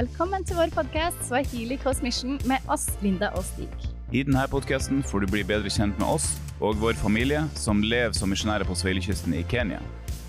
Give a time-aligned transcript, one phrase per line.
[0.00, 3.68] Velkommen til vår podkast Swahili Coast Mission med oss, Linda og Stig.
[4.16, 6.30] I denne podkasten får du bli bedre kjent med oss
[6.64, 9.82] og vår familie som lever som misjonærer på Sveilekysten i Kenya.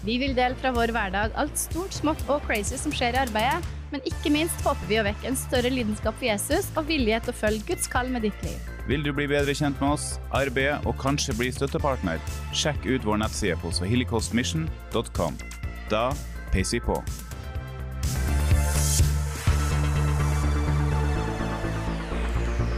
[0.03, 3.71] Vi vil dele fra vår hverdag alt stort, smått og crazy som skjer i arbeidet,
[3.93, 7.31] men ikke minst håper vi å vekke en større lidenskap for Jesus og vilje til
[7.31, 8.69] å følge Guds kall med ditt liv.
[8.91, 12.19] Vil du bli bedre kjent med oss, arbeide og kanskje bli støttepartner?
[12.51, 15.43] Sjekk ut vår nettside på swahilicoastmission.com.
[15.87, 16.09] Da
[16.51, 17.03] peiser vi på.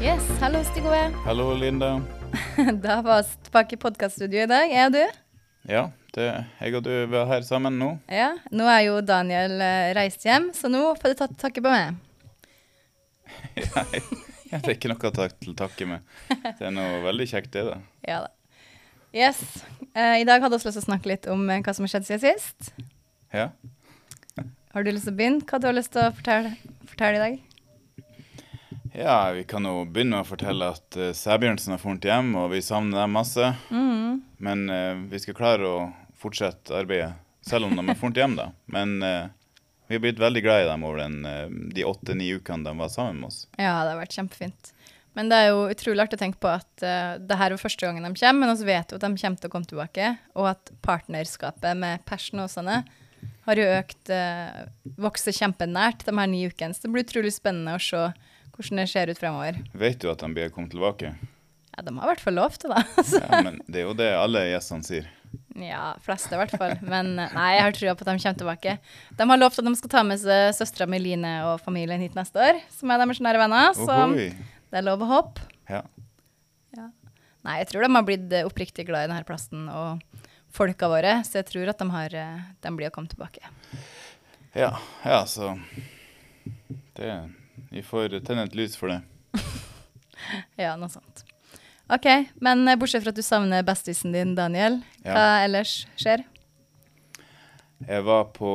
[0.03, 1.11] Yes, hallo Stig Ove.
[1.25, 2.01] Hallo, Linda.
[2.83, 5.19] Da var vi tilbake i podkaststudioet i dag, jeg og du.
[5.69, 5.83] Ja,
[6.15, 6.25] det,
[6.59, 7.89] jeg og du er her sammen nå.
[8.11, 11.71] Ja, Nå er jo Daniel eh, reist hjem, så nå får du ta takke på
[11.71, 11.99] meg.
[14.53, 16.03] Nei, det er ikke noe å ta- til takke med.
[16.29, 17.65] Det er noe veldig kjekt, det.
[17.71, 17.79] da.
[18.11, 18.33] Ja da.
[19.13, 19.39] Yes.
[19.93, 21.93] Eh, I dag hadde vi lyst til å snakke litt om eh, hva som har
[21.95, 22.73] skjedd siden sist.
[23.33, 23.49] Ja.
[24.73, 25.45] Har du lyst til å begynne?
[25.45, 26.55] Hva du har lyst til å fortelle,
[26.89, 27.52] fortelle i dag?
[28.97, 32.51] Ja, vi kan jo begynne med å fortelle at uh, Sæbjørnsen har funnet hjem, og
[32.53, 33.53] vi savner dem masse.
[33.73, 34.21] Mm.
[34.43, 35.85] Men uh, vi skal klare å
[36.21, 37.13] fortsette arbeidet,
[37.43, 38.51] selv om de har funnet hjem, da.
[38.71, 39.31] Men uh,
[39.87, 42.89] vi har blitt veldig glad i dem over den, eh, de åtte-ni ukene de var
[42.89, 43.43] sammen med oss.
[43.57, 44.71] Ja, det har vært kjempefint.
[45.13, 47.85] Men det er jo utrolig artig å tenke på at uh, det her er første
[47.85, 50.49] gangen de kommer, men vi vet jo at de kommer til å komme tilbake, og
[50.55, 52.79] at partnerskapet med Persen og sånne
[53.45, 54.63] har jo økt, uh,
[55.03, 56.73] vokst kjempenært de her ni ukene.
[56.73, 58.07] Så det blir utrolig spennende å se
[58.53, 59.59] hvordan det ser ut fremover.
[59.73, 61.13] Vet du at de blir kommet tilbake?
[61.73, 62.83] Ja, de har i hvert fall lov til det.
[63.01, 63.21] altså.
[63.23, 65.09] Ja, men det er jo det alle gjestene sier.
[65.57, 66.75] Ja, fleste i hvert fall.
[66.81, 68.75] Men eh, nei, jeg har trua på at de kommer tilbake.
[69.17, 72.17] De har lovt at de skal ta med seg søstera mi Line og familien hit
[72.17, 73.73] neste år, som er deres nære venner.
[73.77, 74.29] Så Ohoi.
[74.69, 75.47] det er lov å håpe.
[75.69, 75.81] Ja.
[76.77, 76.87] ja.
[77.45, 80.03] Nei, jeg tror de har blitt eh, oppriktig glad i denne plassen og
[80.53, 83.41] folka våre, så jeg tror at de, har, eh, de blir å komme tilbake.
[84.53, 85.55] ja, ja, så
[86.93, 87.09] det,
[87.73, 89.01] Vi får tenne et lys for det.
[90.55, 91.23] Ja, noe sånt.
[91.91, 92.05] OK,
[92.39, 95.43] men eh, bortsett fra at du savner bestisen din, Daniel, hva Ja.
[95.43, 96.23] ellers skjer?
[97.83, 98.51] Jeg var på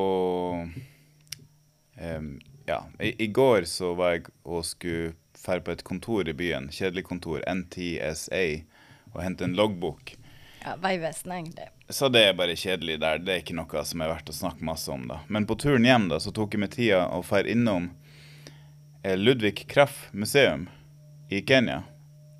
[2.01, 2.31] um,
[2.67, 6.71] Ja, i, i går så var jeg og skulle dra på et kontor i byen,
[6.73, 8.43] kjedelig kontor, NTSA,
[9.15, 10.15] og hente en loggbok.
[10.65, 11.69] Ja, Vegvesenet, egentlig.
[11.95, 13.21] Så det er bare kjedelig der.
[13.23, 15.21] Det er ikke noe som er verdt å snakke masse om, da.
[15.33, 17.91] Men på turen hjem da, så tok jeg meg tida å dra innom
[19.05, 20.69] Ludvig Kraff museum
[21.31, 21.83] i Kenya.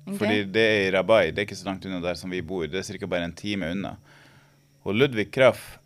[0.05, 0.17] Okay.
[0.17, 1.31] Fordi det er i Rabai.
[1.31, 2.65] Det er ikke så langt unna der som vi bor.
[2.67, 3.07] Det er ca.
[3.07, 3.97] bare en time unna.
[4.83, 5.77] Og Ludvig Kraff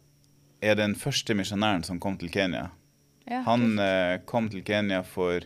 [0.63, 2.69] er den første misjonæren som kom til Kenya.
[3.27, 5.43] Ja, Han eh, kom til Kenya for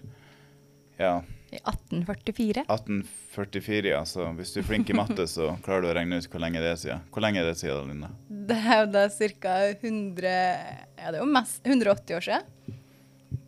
[0.97, 1.21] ja,
[1.53, 2.65] I 1844.
[2.65, 3.93] 1844.
[3.97, 6.61] Altså, hvis du er flink i matte, så klarer du å regne ut hvor lenge
[6.61, 7.05] det er siden.
[7.13, 8.09] Hvor lenge er det siden, Linda?
[8.49, 9.57] Det er jo da ca.
[9.73, 12.81] 100 Ja, det er jo mest 180 år siden.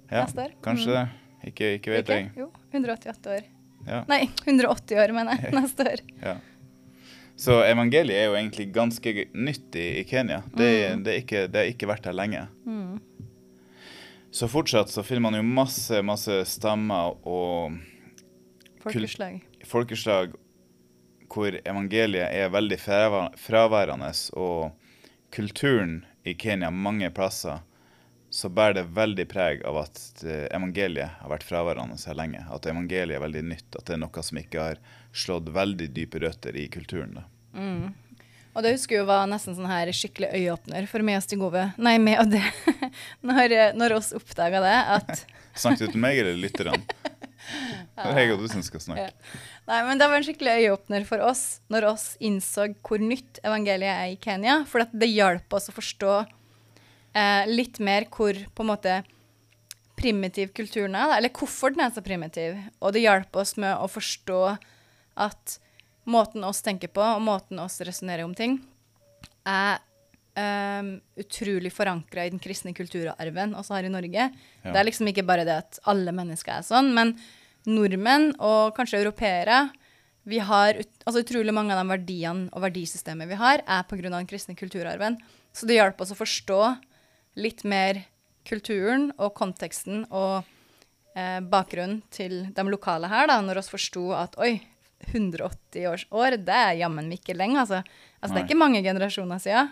[0.10, 0.26] Ja,
[0.66, 1.08] kanskje det.
[1.48, 2.18] Ikke, ikke vet Ikke?
[2.20, 2.32] jeg.
[2.38, 3.44] Jo, 188 år.
[3.88, 5.54] Ja, Nei, 180 år, mener jeg.
[5.62, 6.02] Neste år.
[6.24, 6.38] ja.
[7.40, 10.42] Så evangeliet er jo egentlig ganske nytt i, Kenya.
[10.52, 10.68] Det,
[10.98, 11.04] Mm.
[11.06, 12.42] det, er ikke, det har ikke vært her lenge.
[14.32, 17.78] Så fortsatt så finner man jo masse, masse stammer og
[18.84, 19.40] Folkeslag.
[19.66, 20.36] folkeslag
[21.32, 24.72] hvor evangeliet er veldig fraværende, og
[25.32, 27.60] kulturen i Kenya mange plasser
[28.30, 32.44] så bærer det veldig preg av at eh, evangeliet har vært fraværende så lenge.
[32.54, 34.84] At evangeliet er veldig nytt, at det er noe som ikke har
[35.16, 37.18] slått veldig dype røtter i kulturen.
[37.22, 37.26] da.
[38.58, 41.68] Og det husker jo var nesten sånn her skikkelig øyeåpner for meg og Stigove.
[41.80, 42.44] Nei, meg og det.
[43.30, 45.26] når, når oss oppdaga det, at
[45.60, 46.82] Snakket du til meg eller lytterne?
[47.50, 49.08] Det er jeg og du som skal snakke.
[49.68, 51.42] Nei, men det var en skikkelig øyeåpner for oss
[51.72, 54.60] når oss innså hvor nytt evangeliet er i Kenya.
[54.70, 56.14] For at det hjalp oss å forstå
[57.14, 59.00] eh, litt mer hvor på en måte
[60.00, 62.56] primitiv kulturen er, eller hvorfor den er så primitiv.
[62.80, 64.42] Og det hjalp oss med å forstå
[65.20, 65.60] at
[66.10, 68.60] måten oss tenker på, og måten oss resonnerer om ting,
[69.48, 69.80] er
[70.40, 74.28] Um, utrolig forankra i den kristne kulturarven også her i Norge.
[74.30, 74.70] Ja.
[74.70, 77.16] Det er liksom ikke bare det at alle mennesker er sånn, men
[77.68, 79.66] nordmenn og kanskje europeere
[80.30, 84.06] vi har ut, altså Utrolig mange av de verdiene og verdisystemet vi har, er pga.
[84.06, 85.18] den kristne kulturarven.
[85.52, 86.62] Så det hjalp oss å forstå
[87.40, 88.04] litt mer
[88.50, 90.48] kulturen og konteksten og
[91.16, 94.58] eh, bakgrunnen til de lokale her, da, når vi forsto at oi,
[95.10, 97.84] 180 års år, det er jammen ikke lenge, altså.
[98.20, 99.72] altså det er ikke mange generasjoner siden.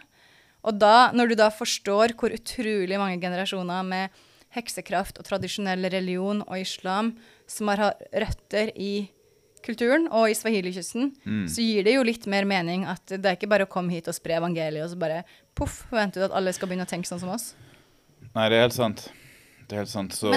[0.67, 4.23] Og da, når du da forstår hvor utrolig mange generasjoner med
[4.55, 7.13] heksekraft og tradisjonell religion og islam
[7.47, 9.09] som har røtter i
[9.65, 11.11] kulturen og i swahili-kysten,
[11.51, 14.07] så gir det jo litt mer mening at det er ikke bare å komme hit
[14.07, 15.23] og spre evangeliet, og så bare
[15.57, 17.51] poff, forventer du at alle skal begynne å tenke sånn som oss.
[18.33, 19.07] Nei, det er helt sant.
[19.67, 20.15] Det er helt sant.
[20.17, 20.33] Så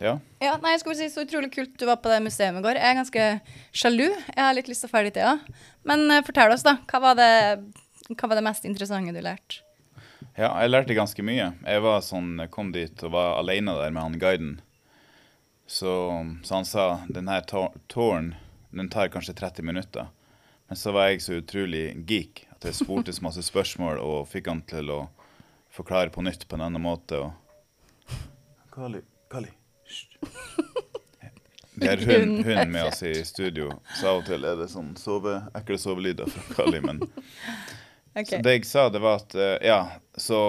[0.00, 0.14] Ja.
[0.40, 2.78] Ja, nei, jeg skulle si Så utrolig kult du var på det museet i går.
[2.80, 3.24] Jeg er ganske
[3.76, 4.06] sjalu.
[4.08, 5.34] Jeg har litt lyst til å ferdig ja.
[5.84, 6.78] Men uh, fortell oss, da.
[6.88, 7.34] Hva var, det,
[8.14, 9.60] hva var det mest interessante du lærte?
[10.36, 11.50] ja, jeg lærte ganske mye.
[11.64, 14.54] Jeg var sånn, kom dit og var alene der med han guiden.
[15.70, 15.92] Så,
[16.42, 18.34] så han sa denne tåren
[18.70, 20.08] den tar kanskje 30 minutter.
[20.68, 24.92] Men så var jeg så utrolig geek at spurtes masse spørsmål og fikk han til
[24.92, 25.00] å
[25.72, 27.20] forklare på nytt på en annen måte.
[27.20, 28.12] Og...
[28.74, 29.00] Kali,
[29.32, 29.50] Kali,
[29.88, 30.18] hysj.
[31.80, 34.90] Vi har hund, hund med oss i studio, så av og til er det sånn
[35.00, 36.82] sove, ekle sovelyder fra Kali.
[36.84, 37.00] Men
[38.12, 38.34] okay.
[38.34, 39.80] så det jeg sa, det var at eh, Ja,
[40.18, 40.40] så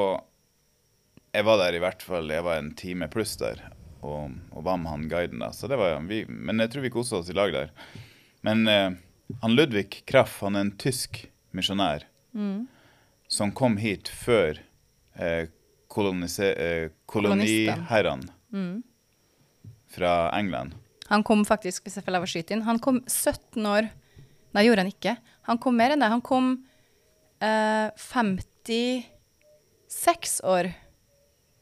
[1.32, 3.62] Jeg var der i hvert fall Jeg var en time pluss der
[4.02, 5.40] og, og var med han guiden.
[5.40, 7.72] da Så det var vi, Men jeg tror vi kosa oss i lag der.
[8.42, 8.98] Men eh,
[9.40, 12.04] han Ludvig Kraff, han er en tysk misjonær
[12.34, 12.68] Mm.
[13.28, 14.58] som kom hit før
[15.20, 18.84] eh, eh, koloniherrene Mm.
[19.88, 20.74] fra England.
[21.10, 23.90] Han kom faktisk, hvis jeg får lov å skyte inn, han kom 17 år
[24.54, 25.18] Nei, gjorde han ikke.
[25.48, 26.10] Han kom mer enn det.
[26.12, 26.66] Han kom
[27.40, 30.74] eh, 56 år.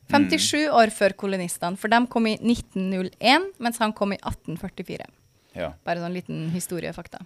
[0.10, 5.06] 57 år før kolonistene, for de kom i 1901, mens han kom i 1844.
[5.54, 5.70] Ja.
[5.86, 7.22] Bare sånn liten historiefakta.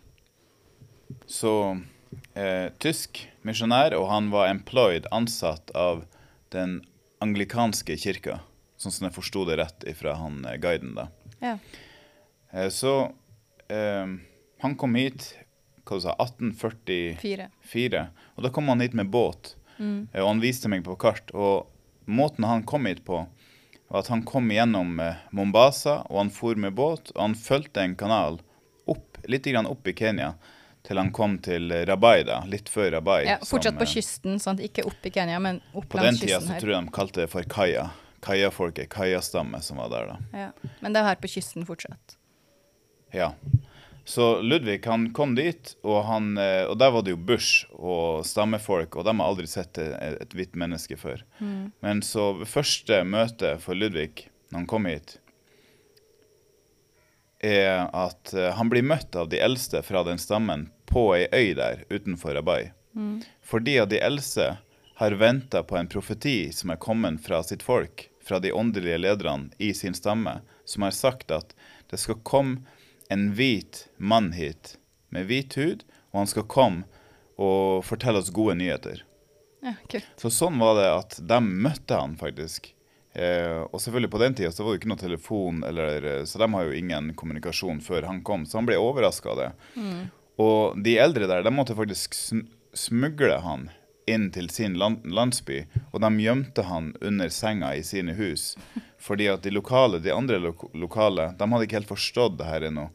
[1.25, 1.79] Så
[2.35, 6.05] eh, tysk misjonær, og han var employed, ansatt av
[6.53, 6.81] den
[7.23, 8.39] anglikanske kirka.
[8.77, 11.07] Sånn som jeg forsto det rett ifra han eh, guiden, da.
[11.43, 11.57] Ja.
[12.51, 13.11] Eh, så
[13.71, 14.13] eh,
[14.63, 15.33] han kom hit
[15.83, 18.05] hva du sa, 1844, Fire.
[18.37, 19.55] og da kom han hit med båt.
[19.77, 20.07] Mm.
[20.13, 21.33] Eh, og han viste meg på kart.
[21.35, 21.67] Og
[22.07, 23.25] måten han kom hit på,
[23.89, 27.83] var at han kom gjennom eh, Mombasa, og han for med båt, og han fulgte
[27.83, 28.39] en kanal
[28.89, 30.33] opp, litt grann opp i Kenya,
[30.83, 33.23] til han kom til Rabai, da, litt før Rabai.
[33.27, 34.63] Ja, fortsatt som, på eh, kysten, sant?
[34.63, 36.27] ikke opp i Kenya, men opp langs kysten her.
[36.27, 37.85] På den tida så tror jeg de kalte det for Kaya.
[38.23, 40.41] Kaya-folket, Kaya-stamme som var der, da.
[40.45, 40.73] Ja.
[40.83, 42.17] Men det er her på kysten fortsatt.
[43.15, 43.33] Ja.
[44.03, 48.27] Så Ludvig han kom dit, og, han, eh, og der var det jo bush og
[48.27, 51.23] stammefolk, og de har aldri sett et, et hvitt menneske før.
[51.83, 55.17] Men så første møte for Ludvig, når han kom hit,
[57.43, 61.53] er at eh, han blir møtt av de eldste fra den stammen på ei øy
[61.59, 62.71] der utenfor Rabai.
[63.41, 64.57] Fordi at de eldste
[64.99, 69.49] har venta på en profeti som er kommet fra sitt folk, fra de åndelige lederne
[69.57, 71.55] i sin stamme, som har sagt at
[71.91, 72.61] det skal komme
[73.11, 74.77] en hvit mann hit
[75.13, 76.85] med hvit hud, og han skal komme
[77.41, 79.03] og fortelle oss gode nyheter.
[79.63, 79.75] Ja.
[80.19, 82.73] Så sånn var det at de møtte han faktisk.
[83.13, 86.39] Eh, og selvfølgelig på den tida så var det ikke noe telefon, eller, eh, så
[86.41, 88.45] de har jo ingen kommunikasjon før han kom.
[88.45, 89.51] Så han ble overraska av det.
[90.41, 92.15] Og de eldre der, de måtte faktisk
[92.73, 93.67] smugle han
[94.09, 95.61] inn til sin land landsby,
[95.93, 98.55] og de gjemte han under senga i sine hus.
[98.99, 102.65] Fordi at de lokale, de andre lo lokale, de hadde ikke helt forstått det her
[102.67, 102.89] ennå.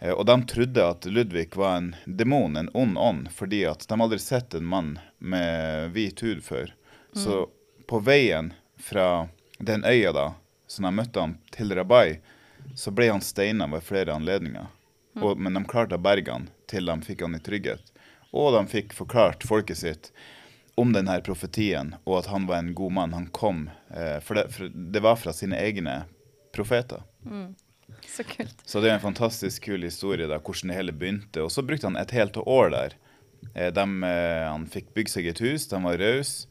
[0.00, 3.98] Eh, Og de trodde at Ludvig var en demon, en ond ånd, fordi at de
[4.00, 6.70] aldri sett en mann med hvit hud før.
[7.14, 7.48] Så
[7.88, 9.28] på veien fra
[9.58, 10.26] den øya da,
[10.66, 12.18] som de møtte han til Rabai,
[12.74, 14.66] så ble han steina ved flere anledninger.
[15.18, 17.94] Og, men de klarte å berge han til de fikk han i trygghet.
[18.30, 20.10] Og de fikk forklart folket sitt
[20.78, 23.16] om denne profetien, og at han var en god mann.
[23.16, 26.04] Han kom, eh, for, det, for det var fra sine egne
[26.54, 27.02] profeter.
[28.06, 28.62] Så kult.
[28.64, 31.42] Så det er en fantastisk kul historie da, hvordan det hele begynte.
[31.42, 32.94] Og så brukte han et helt år der.
[33.54, 36.46] Eh, de, eh, han fikk bygge seg et hus, de var rause.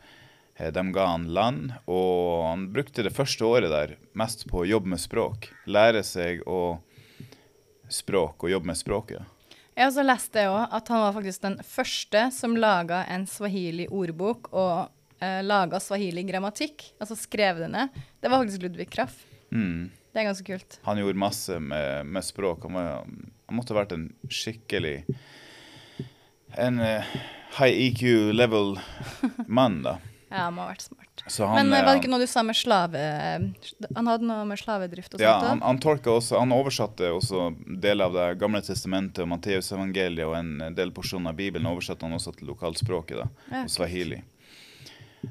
[0.57, 4.67] Eh, de ga han land, og han brukte det første året der mest på å
[4.67, 5.51] jobbe med språk.
[5.69, 6.79] Lære seg å
[7.93, 9.33] språk og jobbe med språket.
[9.77, 14.49] Jeg også lest det også at han var faktisk den første som laga en swahili-ordbok
[14.49, 16.89] og eh, laga swahili-grammatikk.
[16.97, 18.01] Altså skrev det ned.
[18.17, 19.21] Det var faktisk Ludvig Kraff.
[19.53, 19.93] Mm.
[20.09, 20.79] Det er ganske kult.
[20.87, 22.65] Han gjorde masse med, med språk.
[22.65, 25.03] Han, var, han måtte ha vært en skikkelig
[26.57, 27.03] En uh,
[27.59, 28.79] high EQ level
[29.59, 29.99] mann, da.
[30.29, 31.23] Ja, han må ha vært smart.
[31.23, 33.03] Han, Men eh, eh, var det ikke noe du sa med slave...
[33.95, 35.45] Han hadde noe med slavedrift og sånt?
[35.47, 37.49] han, Ja, han tolka også, han oversatte også
[37.83, 42.17] deler av Det gamle testamentet og Matteusevangeliet og en del porsjoner av Bibelen oversatte han
[42.17, 44.23] også til lokalspråket, da, Ja, og swahili.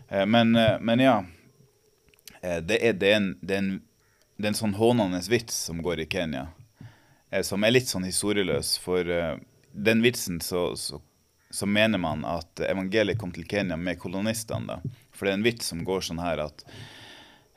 [0.08, 1.18] Eh, men, eh, men ja,
[2.40, 3.72] eh, det er, det, er en, det, er en,
[4.36, 6.48] det er en sånn hånende vits som går i Kenya,
[7.30, 8.76] eh, som er litt sånn historieløs.
[8.82, 9.36] For eh,
[9.76, 11.02] den vitsen så, så,
[11.50, 14.80] så mener man at evangeliet kom til Kenya med kolonistene.
[15.14, 16.64] For det er en vits som går sånn her at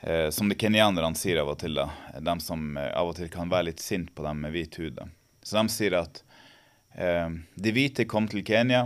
[0.01, 1.89] Eh, som de kenyanerne sier av og til, da.
[2.23, 5.01] De som eh, av og til kan være litt sint på dem med hvit hud.
[5.43, 6.21] Så de sier at
[6.95, 8.85] eh, de hvite kom til Kenya,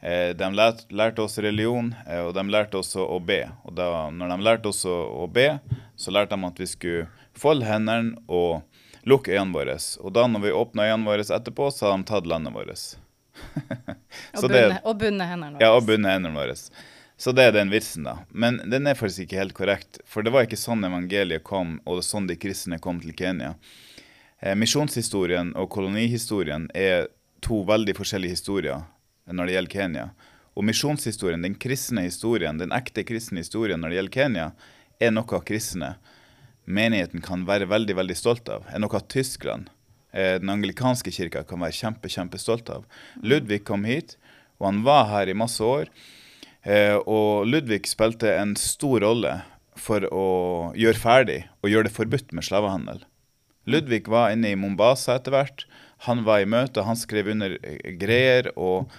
[0.00, 3.42] eh, de lært, lærte oss religion, eh, og de lærte oss å, be.
[3.68, 5.58] Og da når de lærte oss å be,
[5.96, 8.64] så lærte de at vi skulle folde hendene og
[9.04, 9.76] lukke øynene våre.
[10.00, 12.96] Og da når vi åpna øynene våre etterpå, så hadde de tatt landet vårt.
[14.36, 16.54] Og bundet, og bundet hendene Ja, og bunne hendene våre.
[17.16, 18.18] Så det er den vitsen, da.
[18.28, 20.00] Men den er faktisk ikke helt korrekt.
[20.04, 23.54] For det var ikke sånn evangeliet kom, og sånn de kristne kom til Kenya.
[24.40, 27.08] Eh, misjonshistorien og kolonihistorien er
[27.44, 28.84] to veldig forskjellige historier
[29.26, 30.06] når det gjelder Kenya.
[30.56, 34.50] Og misjonshistorien, den kristne historien, den ekte kristne historien når det gjelder Kenya,
[35.00, 35.96] er noe kristne
[36.66, 38.66] menigheten kan være veldig, veldig stolt av.
[38.72, 39.70] Er noe Tyskland,
[40.16, 42.86] eh, den anglikanske kirka, kan være kjempe, kjempestolt av.
[43.22, 44.16] Ludvig kom hit,
[44.58, 45.90] og han var her i masse år.
[46.66, 49.36] Eh, og Ludvig spilte en stor rolle
[49.76, 50.28] for å
[50.76, 53.04] gjøre ferdig og gjøre det forbudt med slavehandel.
[53.66, 55.66] Ludvig var inne i Mombasa etter hvert.
[56.06, 58.90] Han var i møte, han skrev under eh, greier og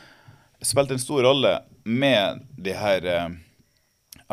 [0.66, 3.36] spilte en stor rolle med de her eh,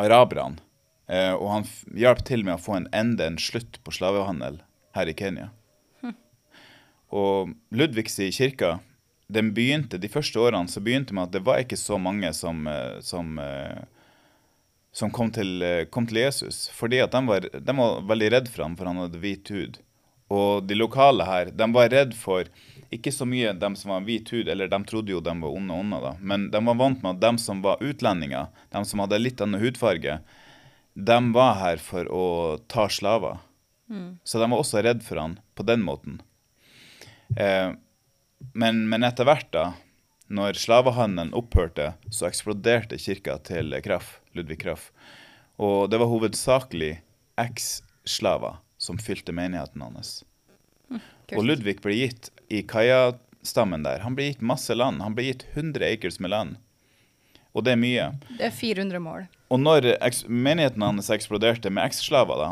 [0.00, 0.60] araberne.
[1.08, 1.66] Eh, og han
[2.00, 4.62] hjalp til med å få en ende, en slutt på slavehandel
[4.96, 5.50] her i Kenya.
[7.14, 8.78] Og Ludvigs kirke
[9.28, 13.00] begynte, de første årene så begynte med at det var ikke så mange som, eh,
[13.00, 13.84] som, eh,
[14.92, 16.68] som kom, til, eh, kom til Jesus.
[16.68, 19.78] Fordi at de var, de var veldig redd for ham, for han hadde hvit hud.
[20.30, 22.44] Og de lokale her, de var redd for
[22.90, 25.72] ikke så mye dem som var hvit hud, eller de trodde jo de var onde
[25.72, 26.16] onde, da.
[26.20, 29.60] Men de var vant med at dem som var utlendinger, dem som hadde litt annen
[29.60, 30.20] hudfarge,
[30.94, 33.38] de var her for å ta slaver.
[34.24, 36.20] Så de var også redd for han på den måten.
[37.36, 37.72] Eh,
[38.54, 39.64] men, men etter hvert, da,
[40.34, 44.90] når slavehandelen opphørte, så eksploderte kirka til Kraff, Ludvig Kraff.
[45.60, 46.96] Og det var hovedsakelig
[47.40, 50.24] eks-slaver som fylte menigheten hans.
[50.90, 51.00] Mm,
[51.38, 54.02] Og Ludvig ble gitt i Kaja-stammen der.
[54.04, 55.00] Han ble gitt masse land.
[55.02, 56.56] Han ble gitt 100 acres med land.
[57.54, 58.08] Og det er mye.
[58.38, 59.26] Det er 400 mål.
[59.54, 59.92] Og når
[60.26, 62.50] menigheten hans eksploderte med eks-slaver, da,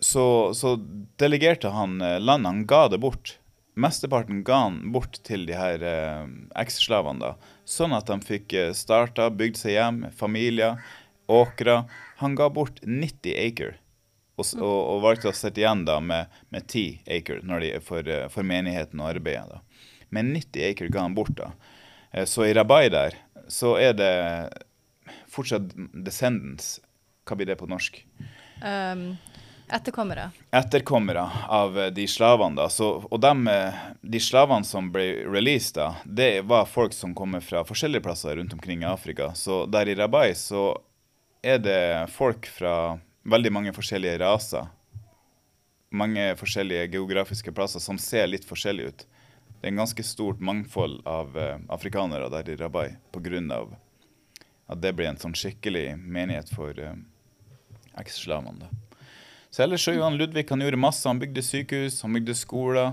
[0.00, 0.24] så,
[0.56, 0.76] så
[1.20, 2.48] delegerte han eh, landet.
[2.54, 3.36] Han ga det bort.
[3.78, 6.24] Mesteparten ga han bort til de her eh,
[6.58, 7.52] eks-slavene, da.
[7.68, 10.80] Sånn at de fikk eh, starta, bygd seg hjem, familier,
[11.30, 11.84] åkre.
[12.22, 13.76] Han ga bort 90 acre.
[14.38, 18.26] Og, og, og valgte å sitte igjen da med, med 10 acre de, for, eh,
[18.32, 19.46] for menigheten og arbeidet.
[19.54, 19.86] da.
[20.14, 21.52] Men 90 acre ga han bort, da.
[22.26, 23.14] Så i Rabai der,
[23.52, 24.12] så er det
[25.28, 26.78] fortsatt descendants.
[27.28, 28.00] Hva blir det på norsk?
[28.64, 29.18] Um,
[29.70, 30.30] etterkommere.
[30.50, 32.56] Etterkommere av eh, de slavene.
[32.56, 32.68] da.
[32.68, 37.40] Så, og dem, eh, de slavene som ble released, da, det var folk som kommer
[37.44, 39.32] fra forskjellige plasser rundt omkring i Afrika.
[39.34, 40.72] Så der i Rabai så
[41.42, 42.98] er det folk fra
[43.28, 44.70] veldig mange forskjellige raser.
[45.90, 49.06] Mange forskjellige geografiske plasser som ser litt forskjellige ut.
[49.58, 53.66] Det er en ganske stort mangfold av uh, afrikanere der i Rabai pga.
[54.68, 56.94] at det blir en sånn skikkelig menighet for uh,
[57.98, 58.68] eks-slavene.
[59.58, 61.08] Så ellers så gjorde han Ludvig han gjorde masse.
[61.08, 62.92] Han bygde sykehus, han bygde skoler.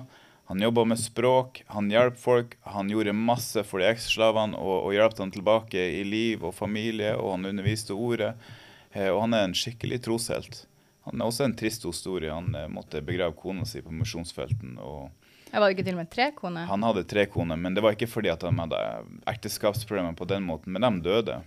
[0.50, 2.56] Han jobba med språk, han hjalp folk.
[2.62, 7.12] Han gjorde masse for de eks-slavene og, og hjalp dem tilbake i liv og familie,
[7.22, 8.32] og han underviste ordet.
[8.96, 10.64] Eh, og han er en skikkelig troshelt.
[11.06, 12.34] Han er også en trist historie.
[12.34, 14.80] Han eh, måtte begrave kona si på misjonsfelten.
[14.82, 15.14] og
[15.52, 16.66] Jeg var det ikke til og med tre koner.
[16.74, 18.82] Han hadde tre koner, men det var ikke fordi at de hadde
[19.36, 21.40] ekteskapsproblemer på den måten, men de døde.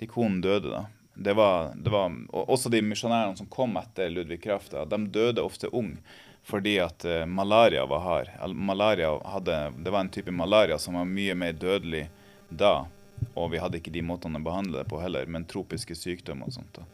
[0.00, 0.86] De konene døde, da.
[1.14, 5.68] Det var, det var, også de misjonærene som kom etter Ludvig Krafta, de døde ofte
[5.68, 5.96] ung
[6.42, 8.54] fordi at eh, malaria var hard.
[8.54, 12.08] Malaria hadde, det var en type malaria som var mye mer dødelig
[12.48, 12.86] da,
[13.34, 16.56] og vi hadde ikke de måtene å behandle det på heller, men tropiske sykdommer og
[16.56, 16.80] sånt.
[16.80, 16.88] da.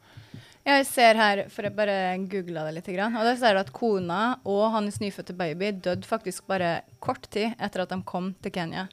[0.68, 1.96] Jeg ser her, for jeg bare
[2.28, 6.44] googla det litt, og der ser du at kona og hans nyfødte baby døde faktisk
[6.50, 8.84] bare kort tid etter at de kom til Kenya.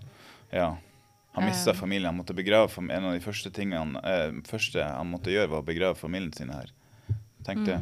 [0.56, 0.78] Ja.
[1.36, 2.10] Han mista familien.
[2.14, 5.64] Han måtte begrave fam En av de første tingene eh, første han måtte gjøre, var
[5.64, 6.72] å begrave familien sin her.
[7.46, 7.80] Tenk det.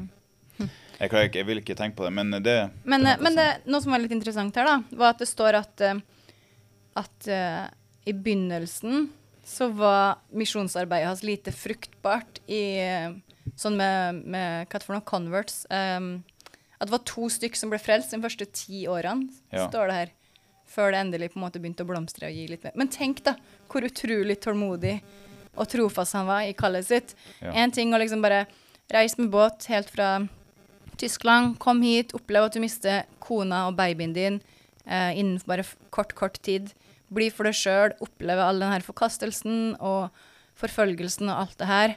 [0.60, 3.82] Jeg, ikke, jeg vil ikke tenke på det, men det Men, det men det, noe
[3.84, 6.02] som var litt interessant her, da, var at det står at, eh,
[7.00, 7.66] at uh,
[8.06, 9.08] i begynnelsen
[9.44, 13.16] så var misjonsarbeidet hans lite fruktbart i eh,
[13.60, 15.64] sånn med, med hva for noe, converts.
[15.68, 16.22] Um,
[16.78, 19.68] at det var to stykk som ble frelst de første ti årene, Ja.
[19.68, 20.14] står det her.
[20.74, 22.74] Før det endelig på en måte begynte å blomstre og gi litt mer.
[22.80, 23.36] Men tenk da,
[23.70, 24.98] hvor utrolig tålmodig
[25.54, 27.14] og trofast han var i kallet sitt.
[27.44, 27.54] Ja.
[27.64, 28.48] En ting å liksom bare
[28.94, 30.16] reise med båt helt fra
[30.98, 34.40] Tyskland, kom hit, opplev at du mister kona og babyen din
[34.86, 36.72] eh, innenfor bare kort, kort tid.
[37.14, 40.14] Bli for deg sjøl, oppleve all den her forkastelsen og
[40.58, 41.96] forfølgelsen og alt det her.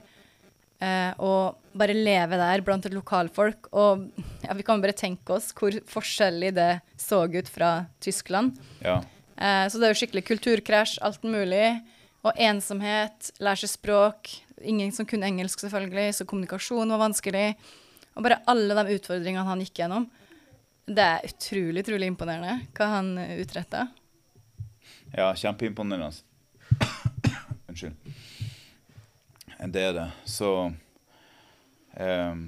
[0.77, 3.71] Eh, og bare leve der blant et lokalfolk.
[3.73, 4.07] Og
[4.45, 7.71] ja, vi kan bare tenke oss hvor forskjellig det så ut fra
[8.03, 8.59] Tyskland.
[8.85, 9.01] Ja.
[9.37, 11.79] Eh, så det er jo skikkelig kulturkrasj, alt mulig.
[12.27, 14.33] Og ensomhet, lære seg språk.
[14.67, 17.51] Ingen som kunne engelsk, selvfølgelig, så kommunikasjon var vanskelig.
[18.17, 20.09] Og bare alle de utfordringene han gikk gjennom.
[20.87, 23.89] Det er utrolig, utrolig imponerende hva han utretta.
[25.15, 26.13] Ja, kjempeimponerende.
[27.69, 28.06] Unnskyld.
[29.59, 30.07] Det er det.
[30.29, 30.73] Så
[31.97, 32.45] um,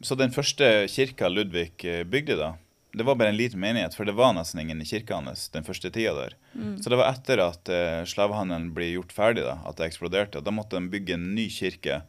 [0.00, 2.50] Så den første kirka Ludvig eh, bygde, da,
[2.96, 5.64] det var bare en liten menighet, for det var nesten ingen i kirka hans den
[5.64, 6.36] første tida der.
[6.52, 6.76] Mm.
[6.82, 10.44] Så det var etter at uh, slavehandelen ble gjort ferdig, da, at det eksploderte.
[10.44, 12.02] Da måtte de bygge en ny kirke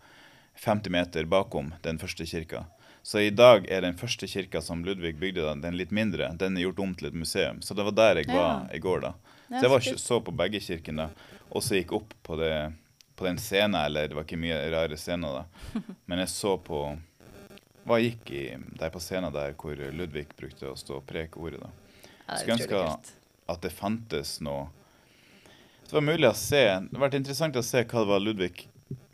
[0.63, 2.65] 50 meter bakom den første kirka.
[3.07, 6.57] Så i dag er den første kirka som Ludvig bygde, da, den litt mindre, den
[6.57, 7.61] er gjort om til et museum.
[7.63, 8.75] Så det var der jeg var ja.
[8.75, 9.13] i går, da.
[9.47, 11.05] Så jeg var, så på begge kirkene,
[11.47, 12.51] og så gikk opp på, det,
[13.17, 15.83] på den scenen, eller det var ikke mye rare scener, da.
[16.09, 16.81] Men jeg så på
[17.87, 18.43] Hva gikk i
[18.77, 21.71] der på scenen der hvor Ludvig brukte å stå og preke ordet, da.
[22.37, 22.81] Skulle ønske
[23.47, 24.67] at det fantes noe
[25.87, 28.67] Det var mulig å se Det har vært interessant å se hva det var Ludvig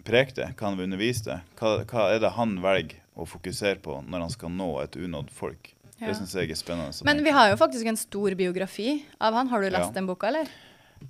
[0.03, 1.38] prekte, hva han underviste.
[1.60, 5.31] Hva, hva er det han velger å fokusere på når han skal nå et unådd
[5.31, 5.72] folk?
[5.95, 6.10] Ja.
[6.10, 7.05] Det syns jeg er spennende.
[7.07, 9.48] Men vi har jo faktisk en stor biografi av han.
[9.48, 9.95] Har du lest ja.
[9.95, 10.50] den boka, eller?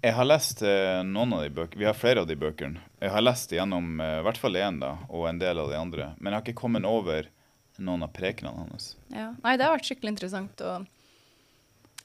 [0.02, 1.80] Jeg har lest uh, noen av de bøkene.
[1.82, 2.82] Vi har flere av de bøkene.
[3.04, 5.80] Jeg har lest gjennom uh, i hvert fall én da, og en del av de
[5.80, 6.12] andre.
[6.20, 7.30] Men jeg har ikke kommet over
[7.78, 8.94] noen av prekenene hans.
[9.14, 9.32] Ja.
[9.44, 10.80] Nei, det har vært skikkelig interessant å,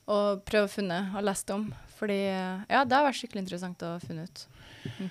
[0.09, 1.71] å prøve å finne og lese om.
[1.99, 4.45] Fordi uh, Ja, det har vært skikkelig interessant å finne ut.
[4.85, 5.09] Mm.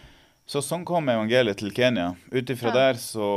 [0.48, 2.14] Så sånn kom evangeliet til Kenya.
[2.32, 2.76] Ut ifra ja.
[2.78, 3.30] der så,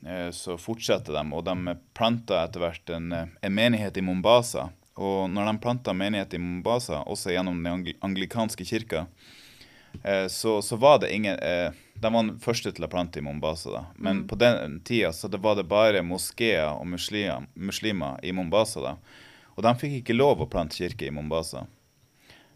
[0.00, 4.70] eh, så, fortsetter de, og de planta etter hvert en, eh, en, menighet i Mombasa.
[4.98, 9.04] Og når de planta menighet i Mombasa, også gjennom den anglikanske kirka,
[10.02, 13.70] eh, så, så, var det ingen De var den første til å plante i Mombasa,
[13.70, 13.84] da.
[13.94, 14.26] Men mm.
[14.30, 19.24] på den tida så det var det bare moskeer og muslimer, muslimer i Mombasa, da.
[19.58, 21.64] Og de fikk ikke lov å plante kirke i Mombasa.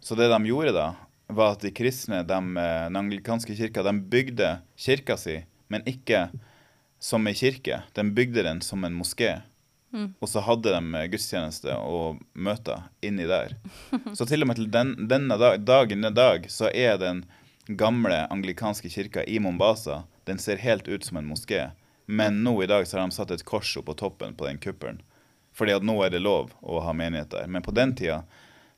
[0.03, 0.93] Så det de gjorde da,
[1.33, 6.29] var at de kristne, de, eh, den anglikanske kirka, de bygde kirka si, men ikke
[7.03, 7.83] som ei kirke.
[7.95, 9.41] De bygde den som en moské.
[9.93, 10.15] Mm.
[10.25, 13.55] Og så hadde de eh, gudstjeneste og møter inni der.
[14.17, 17.27] Så til og med til den, denne dag, dagen i dag så er den
[17.69, 21.71] gamle anglikanske kirka i Mombasa den ser helt ut som en moské.
[22.07, 24.61] Men nå i dag så har de satt et kors opp på toppen på den
[24.63, 25.03] kuppelen.
[25.53, 27.51] Fordi at nå er det lov å ha menighet der.
[27.51, 28.23] Men på den tida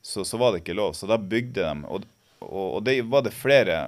[0.02, 0.96] så, så var det ikke lov.
[0.98, 2.08] Så da bygde de og
[2.44, 3.78] og, og det var det flere,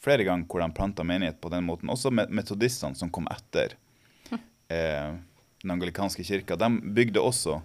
[0.00, 1.90] flere ganger hvor de planta menighet på den måten.
[1.90, 3.74] Også metodistene som kom etter
[4.74, 5.16] eh,
[5.62, 6.56] den angelikanske kirka.
[6.56, 7.60] De bygde også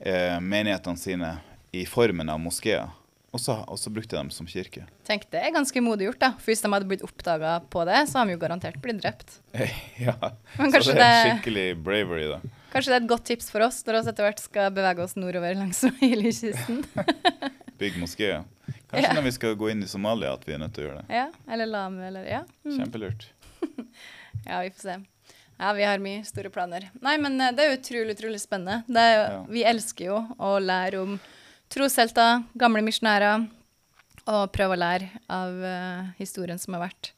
[0.00, 1.34] eh, menighetene sine
[1.76, 2.88] i formen av moskeer.
[3.36, 4.86] Og så, og så, brukte de dem som kirke.
[5.04, 6.20] Tenk Det er ganske modig gjort.
[6.22, 6.30] da.
[6.38, 9.40] For Hvis de hadde blitt oppdaga på det, så har de jo garantert blitt drept.
[10.06, 10.14] ja,
[10.56, 12.38] så det er skikkelig bravery, da.
[12.72, 15.16] Kanskje det er et godt tips for oss når vi etter hvert skal bevege oss
[15.18, 16.80] nordover langs Swahili-kysten.
[17.80, 18.46] Bygg moskeer.
[18.88, 19.12] Kanskje ja.
[19.18, 21.20] når vi skal gå inn i Somalia at vi er nødt til å gjøre det.
[21.20, 22.40] Ja, eller Lame, eller ja.
[22.64, 22.78] Mm.
[22.78, 23.28] Kjempelurt.
[24.46, 24.96] ja, vi får se.
[25.56, 26.88] Ja, vi har mye store planer.
[27.00, 28.82] Nei, men eh, det er utrolig, utrolig spennende.
[28.92, 29.42] Er, ja.
[29.48, 31.16] Vi elsker jo å lære om
[31.72, 33.46] troshelter, gamle misjonærer,
[34.26, 37.12] og prøve å lære av uh, historien som har vært.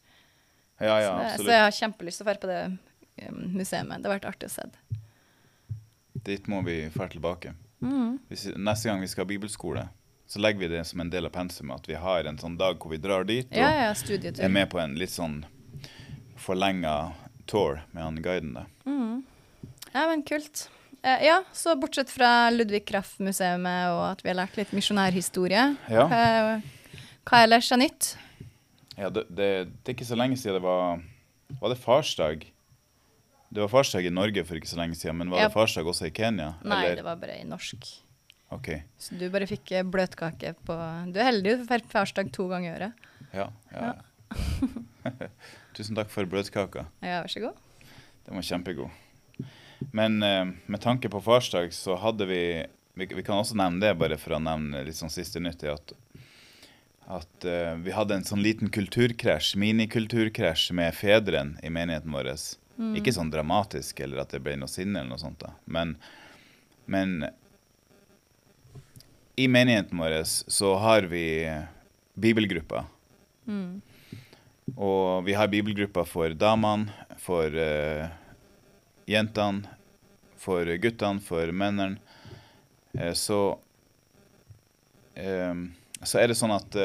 [0.79, 1.43] Ja, ja, så.
[1.43, 3.89] Så jeg har kjempelyst til å dra på det um, museet.
[3.89, 4.67] Det har vært artig å se.
[6.29, 7.55] Dit må vi dra tilbake.
[7.81, 8.19] Mm.
[8.29, 9.87] Hvis, neste gang vi skal ha bibelskole,
[10.29, 11.81] så legger vi det som en del av pensumet.
[11.81, 14.69] At vi har en sånn dag hvor vi drar dit og ja, ja, er med
[14.71, 15.41] på en litt sånn
[16.39, 17.15] forlenga
[17.49, 18.55] tour med han guiden.
[18.57, 18.67] Da.
[18.89, 19.23] Mm.
[19.93, 20.69] Ja, men kult.
[21.03, 26.07] Eh, ja, så bortsett fra Ludvig Kraft-museet og at vi har lært litt misjonærhistorie, ja.
[26.11, 26.59] hva,
[27.29, 28.17] hva ellers er nytt?
[28.99, 30.99] Ja, det, det, det, er ikke så lenge siden det var
[31.61, 32.49] Var det farsdag?
[33.49, 35.47] Det var farsdag i Norge for ikke så lenge siden, men var ja.
[35.49, 36.51] det farsdag også i Kenya?
[36.67, 36.99] Nei, eller?
[36.99, 37.87] det var bare i norsk.
[38.53, 38.83] Okay.
[39.01, 40.77] Så du bare fikk eh, bløtkake på
[41.13, 43.09] Du er heldig, du får farsdag to ganger i året.
[43.33, 43.49] Ja.
[43.73, 43.95] ja.
[43.95, 44.69] ja.
[45.77, 46.87] Tusen takk for bløtkaka.
[47.05, 47.61] Ja, vær så god.
[48.29, 48.91] Den var kjempegod.
[49.95, 52.43] Men eh, med tanke på farsdag så hadde vi,
[52.99, 55.95] vi vi, kan også nevne det, bare for å nevne litt sånn siste nytt, at,
[57.07, 62.35] at eh, vi hadde en sånn liten kulturkrasj, minikulturkrasj med fedren i menigheten vår.
[62.79, 62.95] Mm.
[63.01, 65.55] Ikke sånn dramatisk eller at det ble noe sinne eller noe sånt, da.
[65.67, 65.97] Men,
[66.87, 67.31] men
[69.39, 71.25] i menigheten vår så har vi
[72.19, 72.87] bibelgrupper.
[73.47, 73.81] Mm.
[74.77, 78.09] Og vi har bibelgrupper for damene, for uh,
[79.09, 79.71] jentene,
[80.39, 81.99] for guttene, for mennene.
[82.93, 83.41] Uh, så
[85.19, 85.67] uh,
[85.99, 86.77] så er det sånn at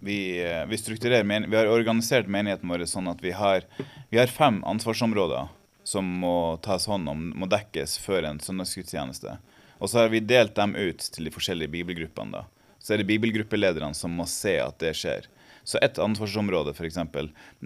[0.00, 3.66] vi, vi, strukturerer vi har organisert menigheten vår sånn at vi har,
[4.08, 5.50] vi har fem ansvarsområder
[5.86, 9.36] som må tas hånd om, må dekkes før en søndagsgudstjeneste.
[9.78, 12.42] Og så har vi delt dem ut til de forskjellige bibelgruppene.
[12.82, 15.28] Så er det bibelgruppelederne som må se at det skjer.
[15.66, 16.98] Så et ansvarsområde, f.eks.,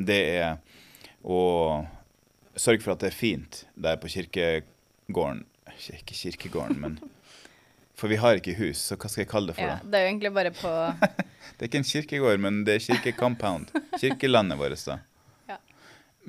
[0.09, 0.57] det er
[1.21, 1.41] å
[2.57, 5.45] sørge for at det er fint der på kirkegården.
[6.01, 7.01] Ikke kirkegården, men
[8.01, 9.69] For vi har ikke hus, så hva skal jeg kalle det for?
[9.69, 10.71] Ja, det er jo egentlig bare på
[11.59, 13.75] Det er ikke en kirkegård, men det er kirkecompound.
[14.01, 14.95] Kirkelandet vårt, da.
[15.51, 15.59] Ja.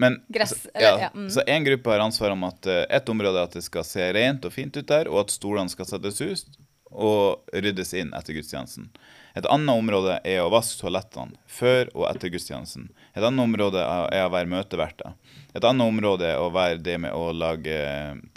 [0.03, 1.29] Men, Gress, så, eller- ja, ja, mm.
[1.31, 4.09] Så én gruppe har ansvar om at uh, ett område er at det skal se
[4.17, 6.59] rent og fint ut der, og at stolene skal settes ut
[6.91, 8.89] og ryddes inn etter gudstjenesten.
[9.35, 12.89] Et annet område er å vaske toalettene før og etter gudstjenesten.
[13.15, 15.15] Et annet område er å være møteverter.
[15.53, 17.79] Et annet område er å være det med å lage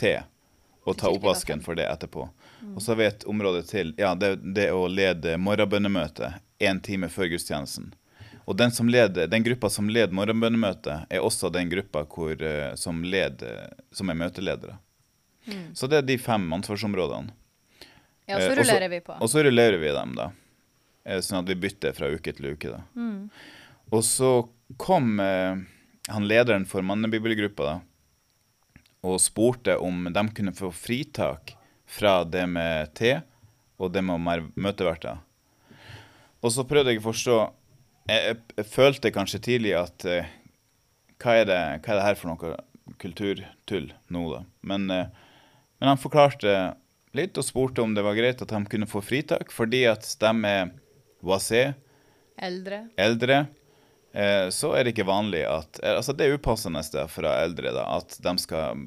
[0.01, 0.21] te
[0.85, 2.29] og ta oppvasken for det etterpå.
[2.75, 3.95] Og så har vi et område til.
[3.99, 7.93] Ja, det, det å lede morgenbønnemøtet én time før gudstjenesten.
[8.45, 12.75] Og den, som leder, den gruppa som leder morgenbønnemøtet, er også den gruppa hvor, eh,
[12.77, 14.77] som, leder, som er møteledere.
[15.77, 17.33] Så det er de fem ansvarsområdene.
[18.27, 19.17] Ja, så Eh, og rullerer vi på.
[19.21, 20.31] Og så rullerer vi dem, da.
[21.05, 22.83] Eh, Sånn at vi bytter fra uke til uke, da.
[22.97, 23.31] Mm.
[23.93, 24.31] Og så
[24.81, 25.61] kom eh,
[26.09, 27.77] han lederen for mannebibelgruppa da,
[29.05, 33.19] og spurte om de kunne få fritak fra det med te
[33.77, 35.21] og det med å møteverter.
[36.45, 37.37] Og så prøvde jeg å forstå
[38.05, 40.27] Jeg, jeg, jeg følte kanskje tidlig at eh,
[41.17, 44.43] hva, er det, hva er det her for noe kulturtull nå, da?
[44.61, 45.07] Men, eh,
[45.81, 46.75] men han forklarte
[47.15, 50.33] litt og spurte om det var greit at de kunne få fritak, fordi at de
[50.51, 50.73] er
[51.25, 51.75] wasé,
[52.37, 52.81] Eldre.
[52.99, 53.47] eldre,
[54.13, 57.73] eh, så er det ikke vanlig at eh, Altså, det er upassende det fra eldre,
[57.77, 58.85] da, at de skal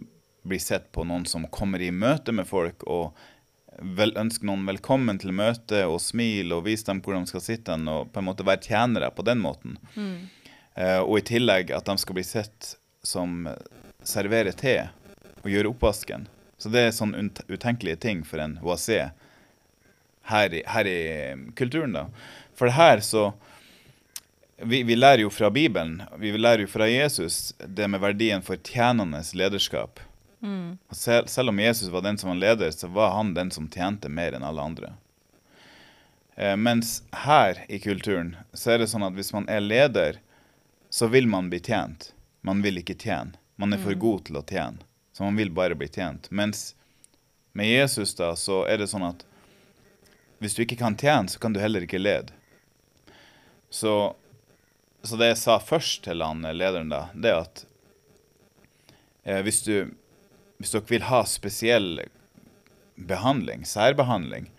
[0.47, 3.17] bli sett på noen som kommer i møte med folk og
[3.97, 7.75] vel, ønsker noen velkommen til møtet og smil og vise dem hvor de skal sitte
[7.75, 9.75] og på en måte være tjenere på den måten.
[10.75, 13.47] Eh, og i tillegg at de skal bli sett som
[14.07, 14.79] serverer te
[15.43, 16.27] og gjør oppvasken.
[16.57, 17.13] Så det er sånn
[17.47, 19.11] utenkelige ting for en oasé
[20.27, 20.99] her i, her i
[21.55, 22.07] kulturen, da.
[22.57, 23.29] For det her så
[24.57, 28.57] vi, vi lærer jo fra Bibelen, vi lærer jo fra Jesus, det med verdien for
[28.57, 29.99] tjenende lederskap.
[30.89, 33.69] Og selv, selv om Jesus var den som var leder, så var han den som
[33.69, 34.93] tjente mer enn alle andre.
[36.35, 40.19] Eh, mens her i kulturen så er det sånn at hvis man er leder,
[40.89, 42.11] så vil man bli tjent.
[42.41, 43.37] Man vil ikke tjene.
[43.57, 44.85] Man er for god til å tjene,
[45.17, 46.27] så man vil bare bli tjent.
[46.31, 46.75] Mens
[47.51, 49.23] med Jesus da, så er det sånn at
[50.37, 52.35] hvis du ikke kan tjene, så kan du heller ikke lede.
[53.73, 54.13] Så,
[55.01, 57.63] så det jeg sa først til han eh, lederen da, det er at
[59.25, 59.89] eh, hvis, du,
[60.61, 62.03] hvis dere vil ha spesiell
[62.93, 64.51] behandling, særbehandling,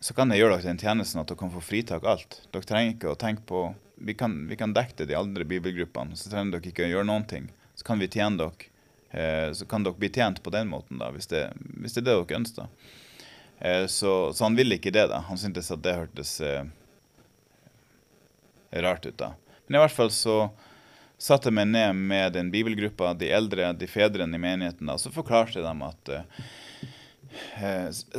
[0.00, 2.40] så kan jeg gjøre dere den tjenesten at dere kan få fritak alt.
[2.48, 3.66] Dere trenger ikke å tenke på
[4.02, 7.12] Vi kan, vi kan dekke det de andre bibelgruppene, så trenger dere ikke å gjøre
[7.12, 7.52] noen ting.
[7.76, 8.71] Så kan vi tjene dere.
[9.12, 11.44] Eh, så kan dere bli tjent på den måten, da, hvis det,
[11.80, 12.68] hvis det er det dere ønsker.
[13.58, 15.20] Eh, så, så han ville ikke det, da.
[15.28, 16.64] Han syntes at det hørtes eh,
[18.72, 19.34] rart ut, da.
[19.66, 20.36] Men i hvert fall så
[21.20, 25.12] satte jeg meg ned med den bibelgruppa, de eldre, de fedrene i menigheten, da, så
[25.14, 26.14] forklarte jeg dem at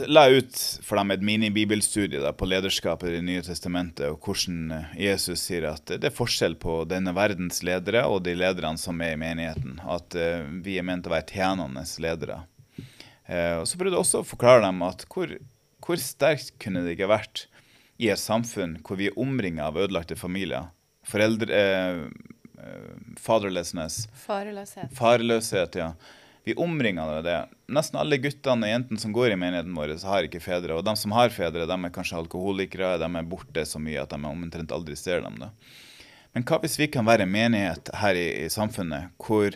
[0.10, 4.96] La ut for dem et mini-bibelstudie på lederskapet i Det nye testamentet, og hvordan eh,
[5.06, 9.16] Jesus sier at det er forskjell på denne verdens ledere og de lederne som er
[9.16, 9.80] i menigheten.
[9.86, 12.44] At eh, vi er ment å være tjenende ledere.
[13.26, 15.38] Eh, og så prøvde jeg også å forklare dem at hvor,
[15.84, 17.48] hvor sterkt kunne det ikke vært
[18.02, 20.72] i et samfunn hvor vi er omringa av ødelagte familier.
[21.08, 21.66] Foreldre...
[21.66, 22.06] Eh,
[23.20, 24.06] fatherlessness.
[24.16, 24.92] Fareløshet.
[24.96, 25.90] Farløshet, ja.
[26.44, 27.38] Vi omringer av det.
[27.72, 30.76] Nesten alle guttene og jentene som går i menigheten vår, har ikke fedre.
[30.76, 34.12] Og de som har fedre, de er kanskje alkoholikere, de er borte så mye at
[34.12, 35.40] de omtrent aldri ser dem.
[35.40, 35.54] da.
[36.34, 39.56] Men hva hvis vi kan være en menighet her i, i samfunnet hvor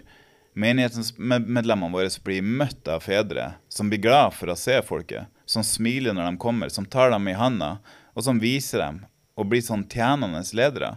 [0.58, 5.66] menighetens medlemmene våre blir møtt av fedre som blir glad for å se folket, som
[5.66, 7.78] smiler når de kommer, som tar dem i handa,
[8.16, 9.04] og som viser dem,
[9.38, 10.96] og blir sånn tjenende ledere?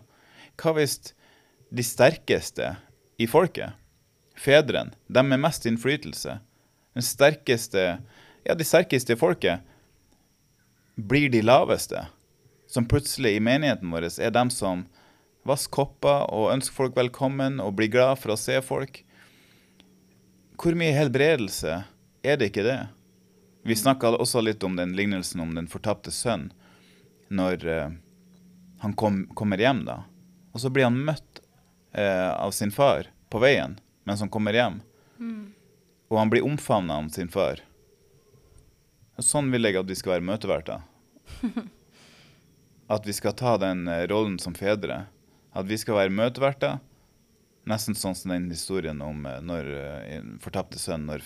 [0.60, 1.00] Hva hvis
[1.72, 2.74] de sterkeste
[3.20, 3.76] i folket,
[4.40, 6.38] fedrene, de med mest innflytelse,
[6.94, 7.98] den sterkeste,
[8.44, 9.60] ja, de sterkeste folket,
[10.96, 12.06] blir de laveste,
[12.66, 14.86] som plutselig i menigheten vår er dem som
[15.48, 19.02] vasker kopper og ønsker folk velkommen og blir glad for å se folk.
[20.60, 21.82] Hvor mye helbredelse
[22.22, 22.80] er det ikke det?
[23.64, 26.50] Vi snakka også litt om den lignelsen om den fortapte sønn,
[27.28, 27.92] når uh,
[28.84, 30.02] han kom, kommer hjem, da.
[30.52, 31.42] Og så blir han møtt
[31.96, 34.80] uh, av sin far på veien mens som kommer hjem.
[36.10, 37.62] Og han blir omfavna av sin far.
[39.20, 40.86] Sånn vil jeg at vi skal være møteverter.
[42.90, 45.04] At vi skal ta den eh, rollen som fedre.
[45.54, 46.80] At vi skal være møteverter.
[47.70, 51.22] Nesten sånn som den historien om eh, når eh, en fortapte sønn, når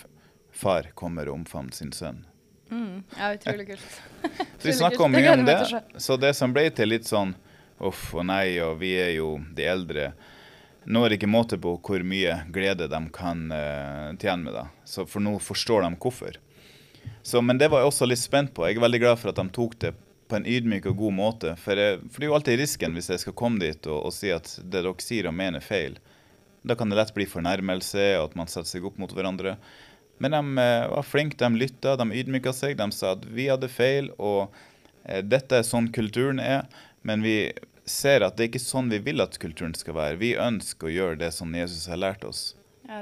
[0.53, 2.21] far kommer og omfavner sin sønn.
[2.69, 3.01] Mm.
[3.17, 3.97] Ja, utrolig kult.
[4.59, 5.57] Så vi snakka mye om det.
[5.97, 7.33] Så det som ble til litt sånn
[7.81, 10.11] uff og nei, og vi er jo de eldre
[10.85, 14.65] nå er det ikke måte på hvor mye glede de kan uh, tjene med det.
[15.09, 16.41] For nå forstår de hvorfor.
[17.23, 18.67] Så, men det var jeg også litt spent på.
[18.69, 19.95] Jeg er veldig glad for at de tok det
[20.29, 21.55] på en ydmyk og god måte.
[21.61, 24.15] For, jeg, for det er jo alltid risken hvis jeg skal komme dit og, og
[24.17, 25.99] si at det dere sier og mener er feil.
[26.65, 29.59] Da kan det lett bli fornærmelse, og at man setter seg opp mot hverandre.
[30.23, 32.79] Men de uh, var flinke, de lytta, de ydmyka seg.
[32.81, 36.65] De sa at vi hadde feil, og uh, dette er sånn kulturen er.
[37.05, 37.53] Men vi
[37.85, 40.21] ser at det er ikke sånn vi vil at kulturen skal være.
[40.21, 42.53] Vi ønsker å gjøre det som Jesus har lært oss.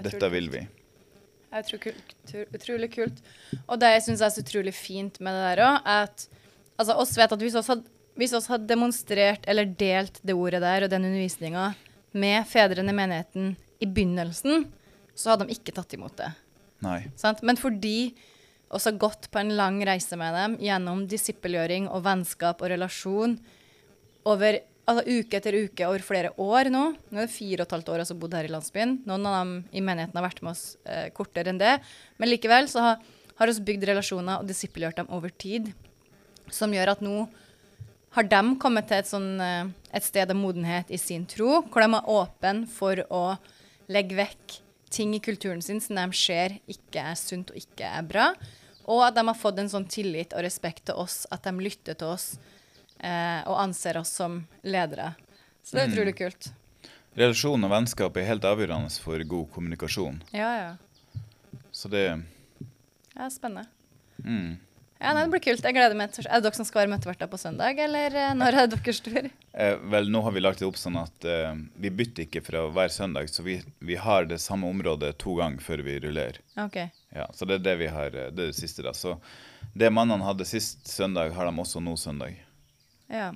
[0.05, 0.63] Dette vil vi.
[1.53, 2.13] Jeg tror kult,
[2.57, 3.19] utrolig kult.
[3.67, 6.27] Og det jeg syns er så utrolig fint med det der òg, at
[6.81, 10.63] altså, oss vet at hvis vi hadde, hvis oss hadde demonstrert eller delt det ordet
[10.65, 11.73] der og den undervisninga
[12.17, 14.67] med fedrene i menigheten i begynnelsen,
[15.15, 16.31] så hadde de ikke tatt imot det.
[16.85, 17.03] Nei.
[17.21, 17.43] Sant?
[17.45, 18.15] Men fordi
[18.73, 23.37] oss har gått på en lang reise med dem gjennom disippelgjøring og vennskap og relasjon
[24.29, 26.85] over altså, uke etter uke over flere år nå.
[27.11, 28.97] Nå er det fire og et halvt år jeg har bodd her i landsbyen.
[29.09, 31.77] Noen av dem i menigheten har vært med oss eh, kortere enn det.
[32.19, 33.07] Men likevel så har,
[33.39, 35.71] har vi bygd relasjoner og disippelgjort dem over tid.
[36.53, 37.27] Som gjør at nå
[38.13, 41.85] har de kommet til et, sånn, eh, et sted av modenhet i sin tro, hvor
[41.85, 43.25] de er åpne for å
[43.93, 44.59] legge vekk
[44.93, 48.33] ting i kulturen sin som de ser ikke er sunt og ikke er bra.
[48.91, 51.97] Og at de har fått en sånn tillit og respekt til oss, at de lytter
[51.97, 52.35] til oss
[53.03, 55.13] eh, og anser oss som ledere.
[55.63, 55.95] Så det er mm.
[55.95, 56.51] utrolig kult.
[57.19, 60.23] Relasjon og vennskap er helt avgjørende for god kommunikasjon.
[60.33, 61.23] Ja, ja.
[61.73, 62.07] Så det
[63.15, 63.69] Ja, spennende.
[64.25, 64.57] Mm.
[65.03, 65.65] Ja, nei, Det blir kult.
[65.67, 68.55] Jeg gleder meg Er det dere som skal være møteverter på søndag, eller eh, når
[68.55, 69.27] er det deres tur?
[69.53, 71.51] Eh, vel, nå har vi lagt det opp sånn at eh,
[71.83, 75.65] vi bytter ikke fra hver søndag, så vi, vi, har det samme området to ganger
[75.65, 76.39] før vi rullerer.
[76.69, 76.93] Okay.
[77.11, 78.95] Ja, så det er det vi har, eh, det er det siste, da.
[78.95, 79.19] Så
[79.75, 82.39] det mannene hadde sist søndag, har de også nå søndag.
[83.13, 83.31] Ja.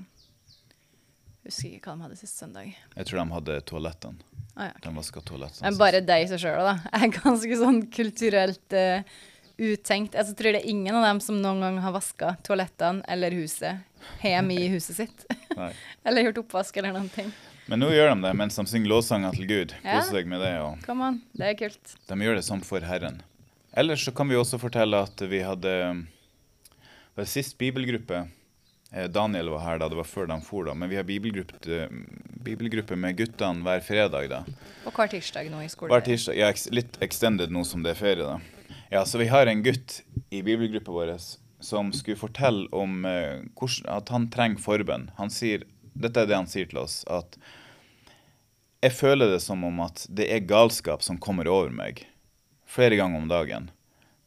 [1.47, 2.73] Husker ikke hva de hadde sist søndag.
[2.97, 4.37] Jeg tror de hadde toalettene.
[4.57, 4.83] Ah, ja, okay.
[4.87, 5.69] De vaska toalettene.
[5.69, 6.77] Men bare deg i seg sjøl, da.
[6.89, 9.19] Jeg er ganske sånn kulturelt uh,
[9.69, 10.17] uttenkt.
[10.17, 13.85] Jeg tror det er ingen av dem som noen gang har vaska toalettene eller huset
[14.25, 15.27] hjemme i huset sitt.
[16.07, 17.29] eller gjort oppvask eller noen ting.
[17.71, 19.77] Men nå gjør de det mens de synger lovsanger til Gud.
[19.83, 20.01] Ja.
[20.01, 20.55] Kose seg med det.
[20.65, 21.95] Og Come on, det er kult.
[22.09, 23.21] De gjør det sånn for Herren.
[23.77, 25.77] Ellers så kan vi også fortelle at vi hadde
[27.17, 28.36] var sist bibelgruppe Eh,
[29.13, 30.75] Daniel var her da, det var før de for da.
[30.75, 31.97] Men vi har bibelgruppe, eh,
[32.47, 34.29] bibelgruppe med guttene hver fredag.
[34.33, 34.43] da.
[34.87, 35.93] Og hver tirsdag nå i skolen?
[35.93, 38.25] Hver tirsdag, ja, Litt extended nå som det er ferie.
[38.25, 38.41] da.
[38.91, 41.19] Ja, Så vi har en gutt i bibelgruppa vår
[41.61, 45.11] som skulle fortelle om uh, hvordan, at han trenger forbønn.
[45.17, 45.65] Han sier,
[45.97, 47.05] Dette er det han sier til oss.
[47.09, 47.37] at
[48.83, 52.05] jeg føler det som om at det er galskap som kommer over meg
[52.69, 53.71] flere ganger om dagen.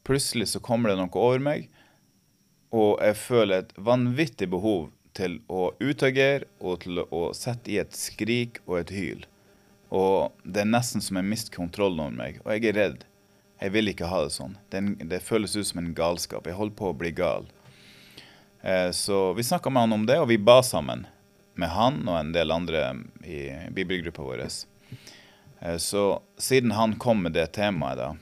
[0.03, 1.69] Plutselig så kommer det noe over meg
[2.75, 7.95] og jeg føler et vanvittig behov til å utagere og til å sette i et
[7.97, 9.25] skrik og et hyl.
[9.89, 13.05] Og det er nesten som jeg mister kontrollen over meg, og jeg er redd.
[13.59, 14.53] Jeg vil ikke ha det sånn.
[14.71, 16.45] Det, det føles ut som en galskap.
[16.47, 17.49] Jeg holder på å bli gal.
[18.61, 21.07] Eh, så vi snakka med han om det, og vi ba sammen
[21.59, 22.85] med han og en del andre
[23.27, 23.41] i
[23.75, 24.45] bibelgruppa vår.
[25.59, 28.13] Eh, så siden han kom med det temaet, da,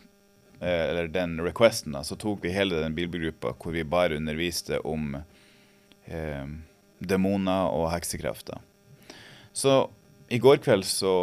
[0.65, 5.19] eller den requesten, da, så tok vi hele den bibelgruppa hvor vi bare underviste om
[6.05, 6.47] eh,
[6.99, 8.63] demoner og heksekrefter.
[9.53, 9.87] Så
[10.33, 11.13] i går kveld så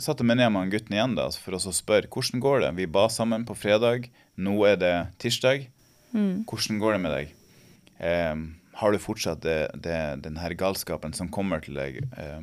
[0.00, 2.70] satte jeg meg ned med gutten igjen da, for å spørre hvordan går det.
[2.78, 4.08] Vi ba sammen på fredag.
[4.40, 5.68] Nå er det tirsdag.
[6.12, 6.46] Mm.
[6.48, 7.34] Hvordan går det med deg?
[8.00, 8.36] Eh,
[8.80, 12.00] har du fortsatt det, det, den her galskapen som kommer til deg?
[12.16, 12.40] Eh,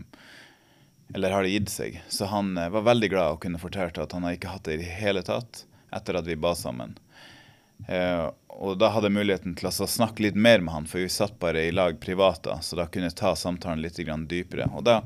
[1.16, 1.98] eller har det gitt seg?
[2.12, 4.78] Så han eh, var veldig glad og kunne fortelle at han har ikke hatt det
[4.78, 6.98] i det hele tatt etter at vi ba sammen.
[7.88, 8.26] Eh,
[8.58, 11.38] og da hadde jeg muligheten til å snakke litt mer med han, for vi satt
[11.40, 14.70] bare i lag privat da, så da kunne jeg ta samtalen litt dypere.
[14.74, 15.04] Og da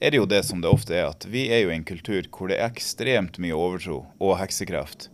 [0.00, 2.28] er det jo det som det ofte er, at vi er jo i en kultur
[2.30, 5.08] hvor det er ekstremt mye overtro og heksekraft.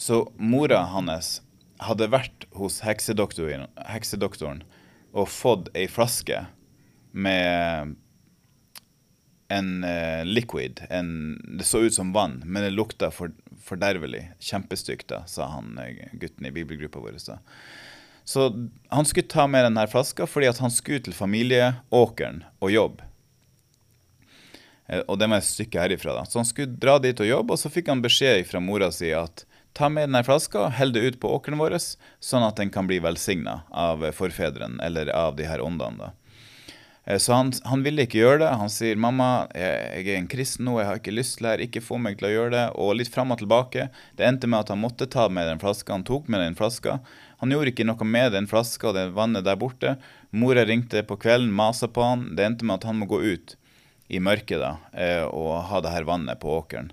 [0.00, 1.40] Så mora hans
[1.84, 4.62] hadde vært hos heksedoktoren, heksedoktoren
[5.14, 6.46] og fått ei flaske
[7.12, 7.94] med
[9.54, 10.80] en uh, liquid.
[10.90, 14.26] En, det så ut som vann, men det lukta for, fordervelig.
[14.38, 17.18] Kjempestygt, da, sa han eh, gutten i bibelgruppa vår.
[18.24, 23.10] Så han skulle ta med denne flaska fordi han skulle til familieåkeren og jobbe.
[24.86, 26.14] Eh, og det var et stykke herifra.
[26.14, 26.24] da.
[26.24, 29.12] Så han skulle dra dit og jobbe, og så fikk han beskjed fra mora si
[29.16, 31.78] at ta med denne flaska, hell det ut på åkeren vår,
[32.22, 35.98] sånn at den kan bli velsigna av forfedrene eller av de her åndene.
[35.98, 36.12] da.
[37.04, 38.50] Eh, så han, han, ville ikke gjøre det.
[38.60, 41.52] Han sier 'mamma, jeg, jeg er en kristen nå, jeg har ikke lyst til det
[41.52, 42.76] her, ikke få meg til å gjøre det'.
[42.80, 43.88] Og litt fram og tilbake.
[44.16, 45.92] Det endte med at han måtte ta med den flaska.
[45.92, 47.00] Han tok med den flaska.
[47.42, 49.98] Han gjorde ikke noe med den flaska og det vannet der borte.
[50.30, 52.30] Mora ringte på kvelden, masa på han.
[52.36, 53.56] Det endte med at han må gå ut
[54.08, 56.90] i mørket da, eh, og ha det her vannet på åkeren.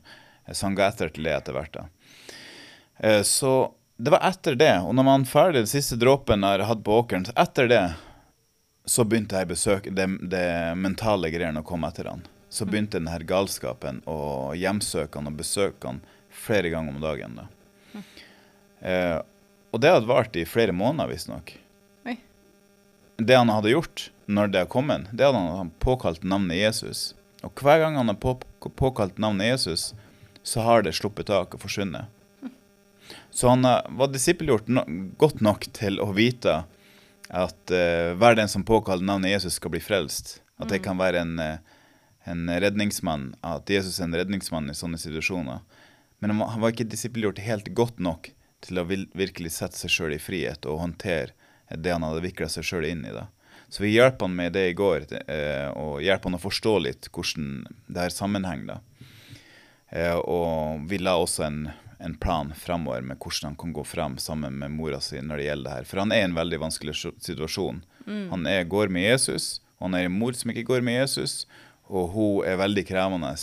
[0.47, 1.74] Eh, så han ga etter til det etter hvert.
[1.74, 1.88] da.
[3.26, 7.00] Så det var etter det, og når man ferdig den siste dråpen har hadde på
[7.02, 7.82] åkeren, så etter det
[8.86, 10.46] så begynte jeg besøk, det, det
[10.78, 12.24] mentale greiene å komme etter han.
[12.52, 17.39] Så begynte denne galskapen å hjemsøke han og besøke han flere ganger om dagen.
[17.39, 17.48] da.
[18.82, 19.20] Eh,
[19.72, 21.54] og det hadde vart i flere måneder, visstnok.
[23.22, 27.12] Det han hadde gjort når det hadde kommet, det hadde han påkalt navnet Jesus.
[27.46, 28.34] Og hver gang han har på,
[28.80, 29.91] påkalt navnet Jesus,
[30.41, 32.10] så har det sluppet tak og forsvunnet.
[33.30, 34.84] Så han eh, var disippelgjort no
[35.22, 36.63] godt nok til å vite
[37.32, 40.41] at uh, hver den som påkaller navnet Jesus, skal bli frelst.
[40.60, 41.58] At det kan være en, uh,
[42.28, 45.62] en redningsmann, at Jesus er en redningsmann i sånne situasjoner.
[46.22, 48.30] Men han var, ikke disippelgjort helt godt nok
[48.62, 51.34] til å virkelig sette seg sjøl i frihet og håndtere
[51.72, 53.13] det han hadde vikla seg sjøl inn i.
[53.15, 53.30] da.
[53.72, 57.10] Så vi hjalp han med det i går, uh, og hjalp han å forstå litt
[57.15, 58.84] hvordan det her sammenhenger.
[60.24, 61.63] og vi la også en
[62.03, 65.47] en plan framover med hvordan han kan gå frem sammen med mora si når det
[65.49, 65.89] gjelder det her.
[65.89, 67.83] For han er i en veldig vanskelig situasjon.
[68.05, 68.23] Mm.
[68.31, 71.45] Han er, går med Jesus, og han er en mor som ikke går med Jesus.
[71.91, 73.33] Og hun er veldig krevende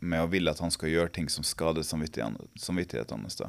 [0.00, 3.42] med å ville at han skal gjøre ting som skader samvittigheten hans.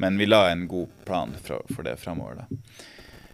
[0.00, 2.40] Men vi la en god plan for, for det fremover.
[2.40, 2.62] Da.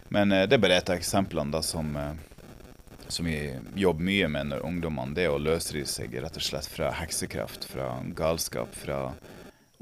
[0.09, 3.37] Men eh, det er bare et av eksemplene da, som, eh, som vi
[3.79, 5.15] jobber mye med når ungdommene.
[5.15, 8.99] Det å løsrive seg rett og slett fra heksekraft, fra galskap, fra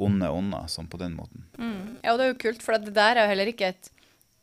[0.02, 1.46] onde ånder, sånn på den måten.
[1.58, 2.00] Mm.
[2.04, 3.92] Ja, og det er jo kult, for det der er jo heller ikke et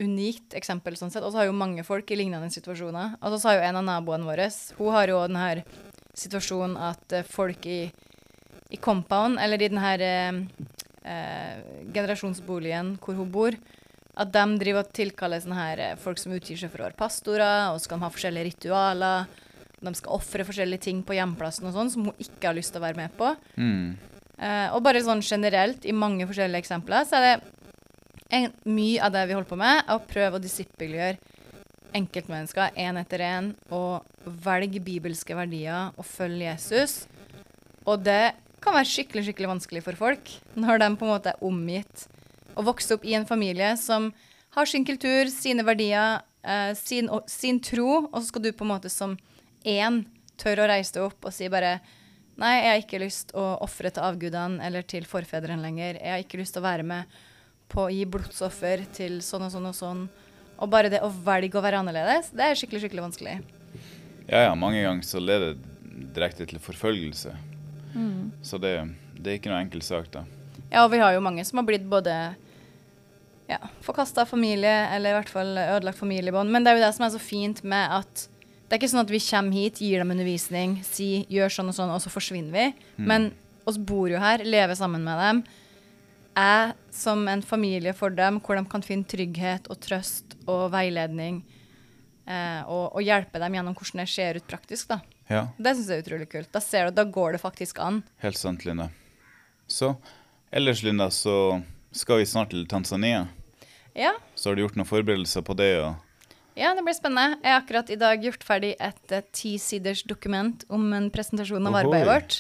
[0.01, 1.25] unikt eksempel sånn sett.
[1.25, 3.19] Og så har jo mange folk i lignende situasjoner.
[3.21, 5.65] Og så har jo en av naboene våre Hun har jo den her
[6.17, 7.83] situasjonen at uh, folk i,
[8.71, 10.41] i compound, eller i den her uh,
[11.05, 11.61] uh,
[11.93, 13.57] generasjonsboligen hvor hun bor,
[14.21, 17.71] at de driver og tilkaller sånne her folk som utgir seg for å være pastorer,
[17.71, 19.31] og så skal de ha forskjellige ritualer.
[19.81, 22.83] De skal ofre forskjellige ting på hjemplassen og sånn, som hun ikke har lyst til
[22.83, 23.31] å være med på.
[23.57, 24.10] Mm.
[24.41, 27.35] Uh, og bare sånn generelt, i mange forskjellige eksempler, så er det
[28.33, 31.19] en, mye av det vi holder på med, er å prøve å disippelgjøre
[31.99, 34.07] enkeltmennesker én en etter én, og
[34.45, 37.03] velge bibelske verdier og følge Jesus.
[37.85, 41.45] Og det kan være skikkelig skikkelig vanskelig for folk når de på en måte er
[41.45, 42.05] omgitt
[42.59, 44.11] og vokser opp i en familie som
[44.57, 48.73] har sin kultur, sine verdier, uh, sin, sin tro, og så skal du på en
[48.75, 49.17] måte som
[49.65, 50.03] én
[50.41, 51.79] tørre å reise deg opp og si bare
[52.41, 55.99] Nei, jeg har ikke lyst å ofre til avgudene eller til forfedrene lenger.
[56.01, 57.19] Jeg har ikke lyst til å være med
[57.71, 60.01] på å gi blodsoffer til sånn og sånn og sånn.
[60.61, 63.37] Og bare det å velge å være annerledes, det er skikkelig, skikkelig vanskelig.
[64.27, 64.55] Ja, ja.
[64.57, 67.35] Mange ganger så leder det direkte til forfølgelse.
[67.93, 68.33] Mm.
[68.47, 68.75] Så det,
[69.19, 70.25] det, er ikke noe enkel sak, da.
[70.71, 72.15] Ja, og vi har jo mange som har blitt både
[73.51, 76.53] ja, forkasta familie, eller i hvert fall ødelagt familiebånd.
[76.53, 78.29] Men det er jo det som er så fint med at
[78.71, 81.75] det er ikke sånn at vi kommer hit, gir dem undervisning, sier gjør sånn og
[81.75, 82.67] sånn, og så forsvinner vi.
[83.01, 83.07] Mm.
[83.11, 83.25] Men
[83.67, 85.41] oss bor jo her, lever sammen med dem.
[86.39, 91.41] Er som en familie for dem, hvor de kan finne trygghet og trøst og veiledning.
[92.31, 94.93] Eh, og, og, hjelpe dem gjennom hvordan det ser ut praktisk.
[94.93, 95.01] da.
[95.27, 95.43] Ja.
[95.59, 96.51] Det syns jeg er utrolig kult.
[96.55, 98.05] Da ser du, da går det faktisk an.
[98.23, 98.87] Helt sant, Linda.
[99.67, 99.97] Så
[100.55, 101.59] ellers, Linda, så
[101.91, 103.27] skal vi snart til Tanzania.
[103.99, 104.15] Ja.
[104.39, 105.73] Så har du gjort noen forberedelser på det?
[105.83, 105.99] og
[106.61, 107.39] ja, det blir spennende.
[107.41, 111.79] Jeg har akkurat i dag gjort ferdig et uh, tisiders dokument om en presentasjon av
[111.81, 112.37] arbeidet vårt.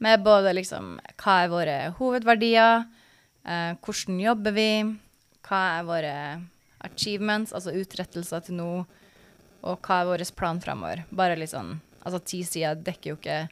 [0.00, 2.86] Med både liksom hva er våre hovedverdier,
[3.44, 4.70] eh, hvordan jobber vi,
[5.44, 6.14] hva er våre
[6.88, 8.68] achievements, altså utrettelser til nå,
[9.60, 11.04] og hva er vår plan framover.
[11.10, 13.42] Bare litt sånn Altså ti sider dekker jo ikke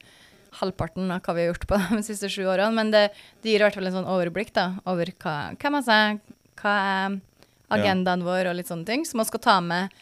[0.62, 3.10] halvparten av hva vi har gjort på de siste sju årene, men det,
[3.42, 6.22] det gir i hvert fall en sånn overblikk da, over hva, hvem er seg,
[6.62, 7.18] hva er
[7.72, 8.28] agendaen ja.
[8.28, 9.94] vår og litt sånne ting, som man skal ta med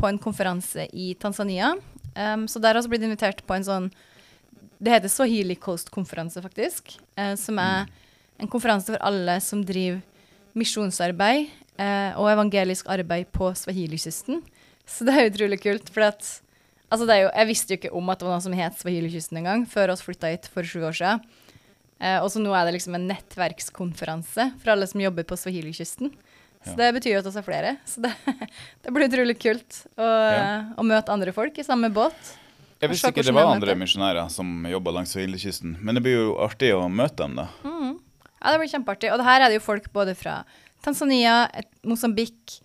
[0.00, 1.74] på en konferanse i Tanzania.
[2.16, 3.84] Um, så der har vi blitt invitert på en sånn
[4.80, 6.94] Det heter Swahili Coast-konferanse, faktisk.
[7.18, 7.90] Uh, som er
[8.40, 10.00] en konferanse for alle som driver
[10.56, 14.40] misjonsarbeid uh, og evangelisk arbeid på Swahili-kysten.
[14.88, 15.92] Så det er utrolig kult.
[15.92, 16.24] For at,
[16.88, 19.68] altså jo, jeg visste jo ikke om at det var noe som het Swahili-kysten engang,
[19.68, 21.28] før vi flytta hit for sju år siden.
[22.00, 26.14] Uh, og så nå er det liksom en nettverkskonferanse for alle som jobber på Swahili-kysten.
[26.64, 27.72] Så det betyr jo at vi er flere.
[27.88, 28.12] Så det,
[28.84, 30.08] det blir utrolig kult å,
[30.76, 32.34] å, møte andre folk i samme båt.
[32.80, 36.34] Jeg visste ikke det var andre misjonærer som jobba langs Hvilekysten, men det blir jo
[36.40, 37.48] artig å møte dem, da.
[37.64, 37.98] Mm.
[38.40, 39.10] Ja, det blir kjempeartig.
[39.12, 40.40] Og her er det jo folk både fra
[40.84, 41.42] Tanzania,
[41.84, 42.60] Mosambik,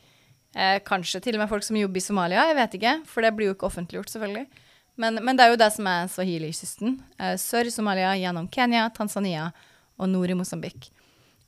[0.55, 3.33] eh, kanskje til og med folk som jobber i Somalia, jeg vet ikke, for det
[3.35, 4.63] blir jo ikke offentliggjort, selvfølgelig.
[4.95, 6.99] Men, men det er jo det som er Swahili-kysten.
[7.19, 9.49] Eh, Sør i Somalia, gjennom Kenya, Tanzania
[9.99, 10.87] og nord i Mosambik.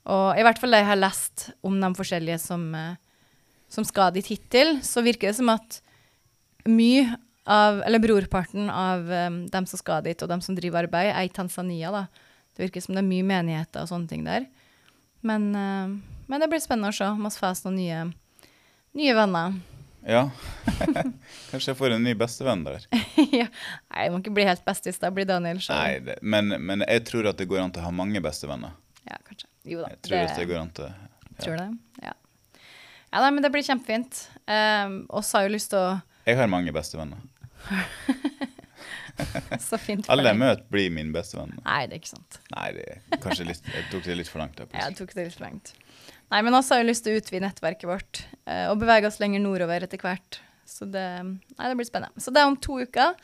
[0.08, 2.96] Og i hvert fall det jeg har lest om de forskjellige som, eh,
[3.72, 5.82] som skal dit hittil, så virker det som at
[6.68, 11.14] mye av, eller brorparten av um, dem som skal dit, og dem som driver arbeid,
[11.14, 12.06] er i Tanzania, da.
[12.56, 14.48] Det virker som det er mye menigheter og sånne ting der.
[15.28, 18.04] Men, uh, men det blir spennende å se vi får noen nye,
[19.00, 19.58] nye venner.
[20.08, 20.26] Ja.
[21.52, 22.84] Kanskje jeg får en ny bestevenn der.
[23.42, 23.48] ja.
[23.48, 26.16] Nei, jeg må ikke bli helt bestis, da blir Daniel sjøl.
[26.22, 28.76] Men, men jeg tror at det går an til å ha mange bestevenner.
[29.08, 29.47] Ja, kanskje.
[29.68, 29.92] Jo da.
[29.94, 31.44] Jeg tror det, det går an til ja.
[31.44, 31.68] Tror det?
[32.02, 32.14] Ja.
[33.08, 34.20] Ja, nei, men det blir kjempefint.
[34.50, 35.90] Um, oss har jo lyst til å
[36.28, 37.22] Jeg har mange bestevenner.
[39.64, 41.56] Så fint for Alle jeg møter, blir min bestevenn.
[41.64, 42.40] Nei, det er ikke sant.
[42.54, 44.60] Nei, det kanskje litt, jeg tok det litt for langt.
[44.66, 45.74] Ja, jeg tok det litt for langt.
[46.28, 49.22] Nei, men også har jeg lyst til å utvide nettverket vårt uh, og bevege oss
[49.24, 50.42] lenger nordover etter hvert.
[50.68, 52.20] Så det, nei, det blir spennende.
[52.22, 53.16] Så det er om to uker.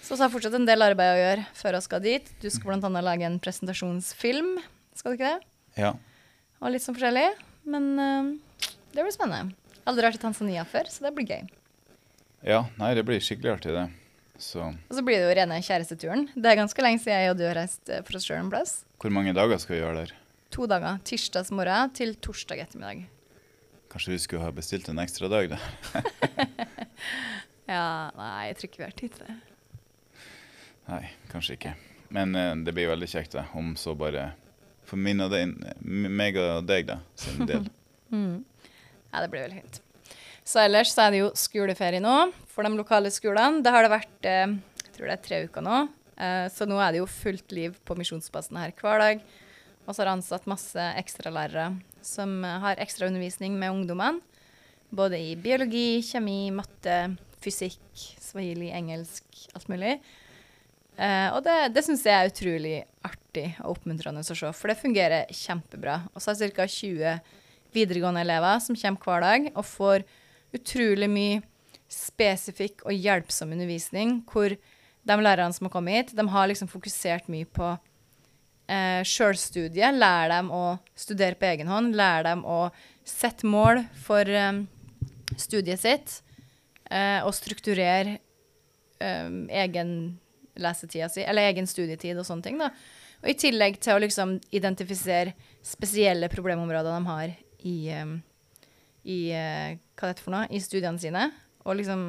[0.00, 2.30] Så vi har fortsatt en del arbeid å gjøre før vi skal dit.
[2.40, 3.02] Du skal bl.a.
[3.04, 4.54] lage en presentasjonsfilm,
[4.96, 5.49] skal du ikke det?
[5.78, 5.94] Ja.
[6.60, 7.28] Og litt sånn forskjellig.
[7.70, 9.56] Men uh, det blir spennende.
[9.88, 11.48] Aldri vært i Tanzania før, så det blir gøy.
[12.46, 13.86] Ja, nei, det blir skikkelig artig, det.
[14.40, 14.64] Så.
[14.64, 16.28] Og så blir det jo rene kjæresteturen.
[16.32, 18.78] Det er ganske lenge siden jeg og du har reist for oss sjøl en plass.
[19.00, 20.14] Hvor mange dager skal vi gjøre der?
[20.56, 20.96] To dager.
[21.06, 23.04] Tirsdagsmorgen til torsdag ettermiddag.
[23.92, 25.58] Kanskje vi skulle ha bestilt en ekstra dag, da?
[27.74, 27.84] ja,
[28.16, 29.36] nei, jeg tror ikke vi har tid til det.
[30.90, 31.74] Nei, kanskje ikke.
[32.14, 33.44] Men uh, det blir veldig kjekt, da.
[33.58, 34.30] Om så bare
[34.90, 35.54] for min og din,
[35.86, 37.68] meg og deg, da, sin del.
[38.10, 38.40] mm.
[39.10, 39.80] Ja, det blir veldig fint.
[40.46, 42.16] Så ellers så er det jo skoleferie nå
[42.50, 43.62] for de lokale skolene.
[43.62, 45.76] Det har det vært eh, jeg tror det er tre uker nå.
[46.20, 49.22] Eh, så nå er det jo fullt liv på misjonsbasen her hver dag.
[49.86, 51.70] Og så har jeg ansatt masse ekstralærere
[52.06, 54.22] som har ekstraundervisning med ungdommene.
[54.90, 56.96] Både i biologi, kjemi, matte,
[57.42, 57.78] fysikk,
[58.20, 59.96] swahili, engelsk, alt mulig.
[60.98, 62.76] Eh, og det, det syns jeg er utrolig
[63.06, 63.19] artig
[63.62, 66.00] og oppmuntrende å se, for det fungerer kjempebra.
[66.14, 66.66] Og så er det ca.
[66.66, 67.20] 20
[67.74, 70.04] videregående elever som kommer hver dag og får
[70.56, 71.42] utrolig mye
[71.90, 77.30] spesifikk og hjelpsom undervisning, hvor de lærerne som har kommet hit, de har liksom fokusert
[77.32, 77.70] mye på
[78.70, 79.92] eh, sjølstudie.
[79.94, 80.64] Lære dem å
[80.98, 81.96] studere på egen hånd.
[81.98, 82.60] Lære dem å
[83.06, 84.62] sette mål for eh,
[85.36, 86.20] studiet sitt.
[86.90, 88.18] Eh, og strukturere
[88.98, 89.30] eh,
[89.64, 89.94] egen
[90.60, 92.60] lesetida si, eller egen studietid og sånne ting.
[92.60, 92.70] da.
[93.20, 95.34] Og i tillegg til å liksom identifisere
[95.66, 97.32] spesielle problemområder de har
[97.68, 98.14] i, um,
[99.04, 101.26] i uh, hva det for noe, i studiene sine.
[101.66, 102.06] Og liksom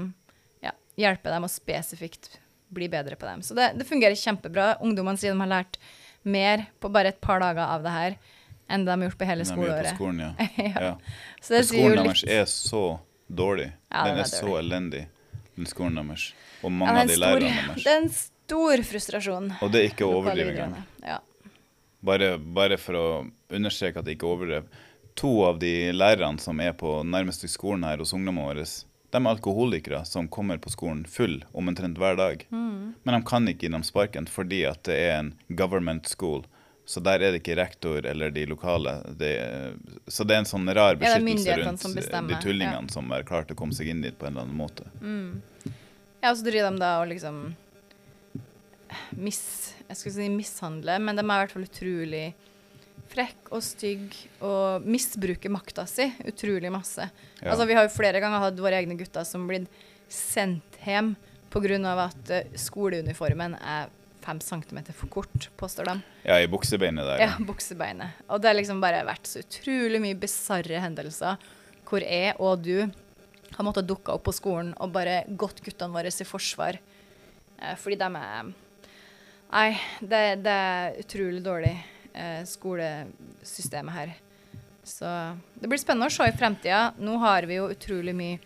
[0.64, 2.38] ja, hjelpe dem å spesifikt
[2.72, 3.44] bli bedre på dem.
[3.44, 4.78] Så det, det fungerer kjempebra.
[4.84, 5.82] Ungdommene sier de har lært
[6.24, 8.20] mer på bare et par dager av det her
[8.72, 9.90] enn de har gjort på hele skoleåret.
[9.92, 10.48] På skolen, ja.
[10.64, 10.84] ja.
[10.86, 10.92] ja.
[11.44, 12.86] Så skolen deres er så
[13.28, 13.72] dårlig.
[13.92, 15.02] Ja, den, den er, er så elendig,
[15.58, 16.30] den skolen deres.
[16.62, 17.84] Og mange av de lærerne deres.
[17.84, 19.52] Det er en stor frustrasjon.
[19.60, 20.80] Og det er ikke å overdrive engang.
[22.02, 23.08] Bare, bare, for å
[23.54, 24.72] understreke at det ikke er overdrev
[25.20, 28.64] to av de lærerne som er på nærmeste skolen her hos ungdommene våre,
[29.12, 32.46] de er alkoholikere som kommer på skolen full omtrent hver dag.
[32.50, 32.94] Mm.
[33.04, 36.46] Men de kan ikke gi dem sparken fordi at det er en government school.
[36.86, 38.96] Så der er det ikke rektor eller de lokale.
[39.20, 39.34] Det,
[40.08, 41.84] så det er en sånn rar beskyttelse ja, rundt
[42.32, 42.94] de tullingene ja.
[42.94, 44.88] som er klart å komme seg inn dit på en eller annen måte.
[45.04, 45.70] Mm.
[46.22, 47.44] Ja, og så driver de da og liksom
[49.16, 49.44] miss,
[49.92, 52.26] jeg skulle si mishandle, men de er i hvert fall utrolig
[53.12, 54.14] frekk og stygg
[54.48, 57.10] og misbruker makta si utrolig masse.
[57.42, 57.52] Ja.
[57.52, 59.68] Altså, vi har jo flere ganger hatt våre egne gutter som blitt
[60.12, 61.16] sendt hjem
[61.52, 61.96] pga.
[62.08, 65.96] at uh, skoleuniformen er fem centimeter for kort, påstår de.
[66.24, 67.24] Ja, i buksebeinet der.
[67.26, 68.22] Ja, buksebeinet.
[68.30, 71.42] Og det har liksom bare vært så utrolig mye bisarre hendelser
[71.90, 72.86] hvor jeg og du
[73.52, 76.78] har måttet dukke opp på skolen og bare gått guttene våre i forsvar.
[77.60, 78.54] Eh, fordi de er
[79.52, 81.74] Nei, det, det er utrolig dårlig
[82.14, 84.14] eh, skolesystemet her.
[84.84, 85.08] Så
[85.60, 86.94] det blir spennende å se i fremtida.
[87.04, 88.40] Nå har vi jo utrolig mye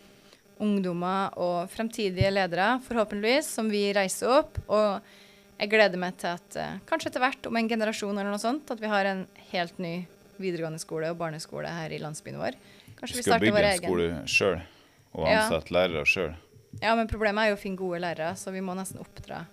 [0.66, 4.58] ungdommer og fremtidige ledere, forhåpentligvis, som vi reiser opp.
[4.66, 8.42] Og jeg gleder meg til at eh, kanskje etter hvert, om en generasjon eller noe
[8.42, 9.94] sånt, at vi har en helt ny
[10.42, 12.58] videregående skole og barneskole her i landsbyen vår.
[12.98, 13.30] Kanskje vi egen.
[13.30, 14.58] Skal bygge en skole sjøl
[15.16, 15.78] og ansette ja.
[15.78, 16.36] lærere sjøl.
[16.82, 19.46] Ja, men problemet er jo å finne gode lærere, så vi må nesten oppdra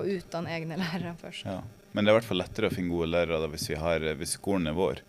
[0.00, 1.46] og utdanne egne lærere først.
[1.46, 1.60] Ja.
[1.92, 4.70] Men det er i hvert fall lettere å finne gode lærere hvis, har, hvis skolen
[4.70, 5.02] er vår.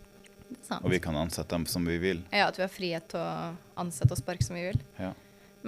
[0.66, 0.84] Sant.
[0.84, 2.24] Og vi kan ansette dem som vi vil.
[2.34, 4.82] Ja, at vi har frihet til å ansette og sparke som vi vil.
[5.00, 5.14] Ja.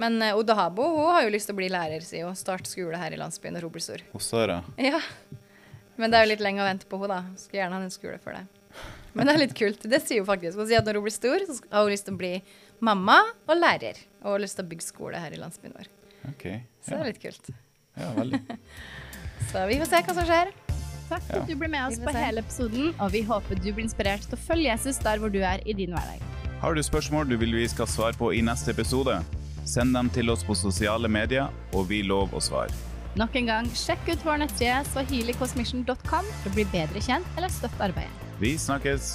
[0.00, 2.68] Men uh, Oda Habo hun har jo lyst til å bli lærer si, og starte
[2.68, 4.02] skole her i landsbyen når hun blir stor.
[4.12, 4.58] Hos det?
[4.90, 5.00] Ja.
[5.96, 7.38] Men det er jo litt lenge å vente på henne, da.
[7.40, 8.44] Skulle gjerne ha en skole for det.
[9.14, 9.86] Men det er litt kult.
[9.86, 10.58] Det sier hun faktisk.
[10.58, 12.32] Hun sier at når hun blir stor, så har hun lyst til å bli
[12.84, 14.00] mamma og lærer.
[14.24, 15.92] Og har lyst til å bygge skole her i landsbyen vår.
[16.32, 16.64] Okay.
[16.82, 17.52] Så det er litt kult.
[17.94, 18.42] Ja, veldig.
[19.50, 20.52] så vi får se hva som skjer.
[21.08, 23.84] Takk for at du ble med oss på hele episoden, og vi håper du blir
[23.84, 26.22] inspirert til å følge Jesus der hvor du er i din hverdag.
[26.62, 29.18] Har du spørsmål du vil vi skal svare på i neste episode?
[29.68, 32.72] Send dem til oss på sosiale medier, og vi lov å svare.
[33.20, 37.90] Nok en gang, sjekk ut vår nettside swahilicosmission.com for å bli bedre kjent eller støtte
[37.90, 38.26] arbeidet.
[38.40, 39.14] Vi snakkes!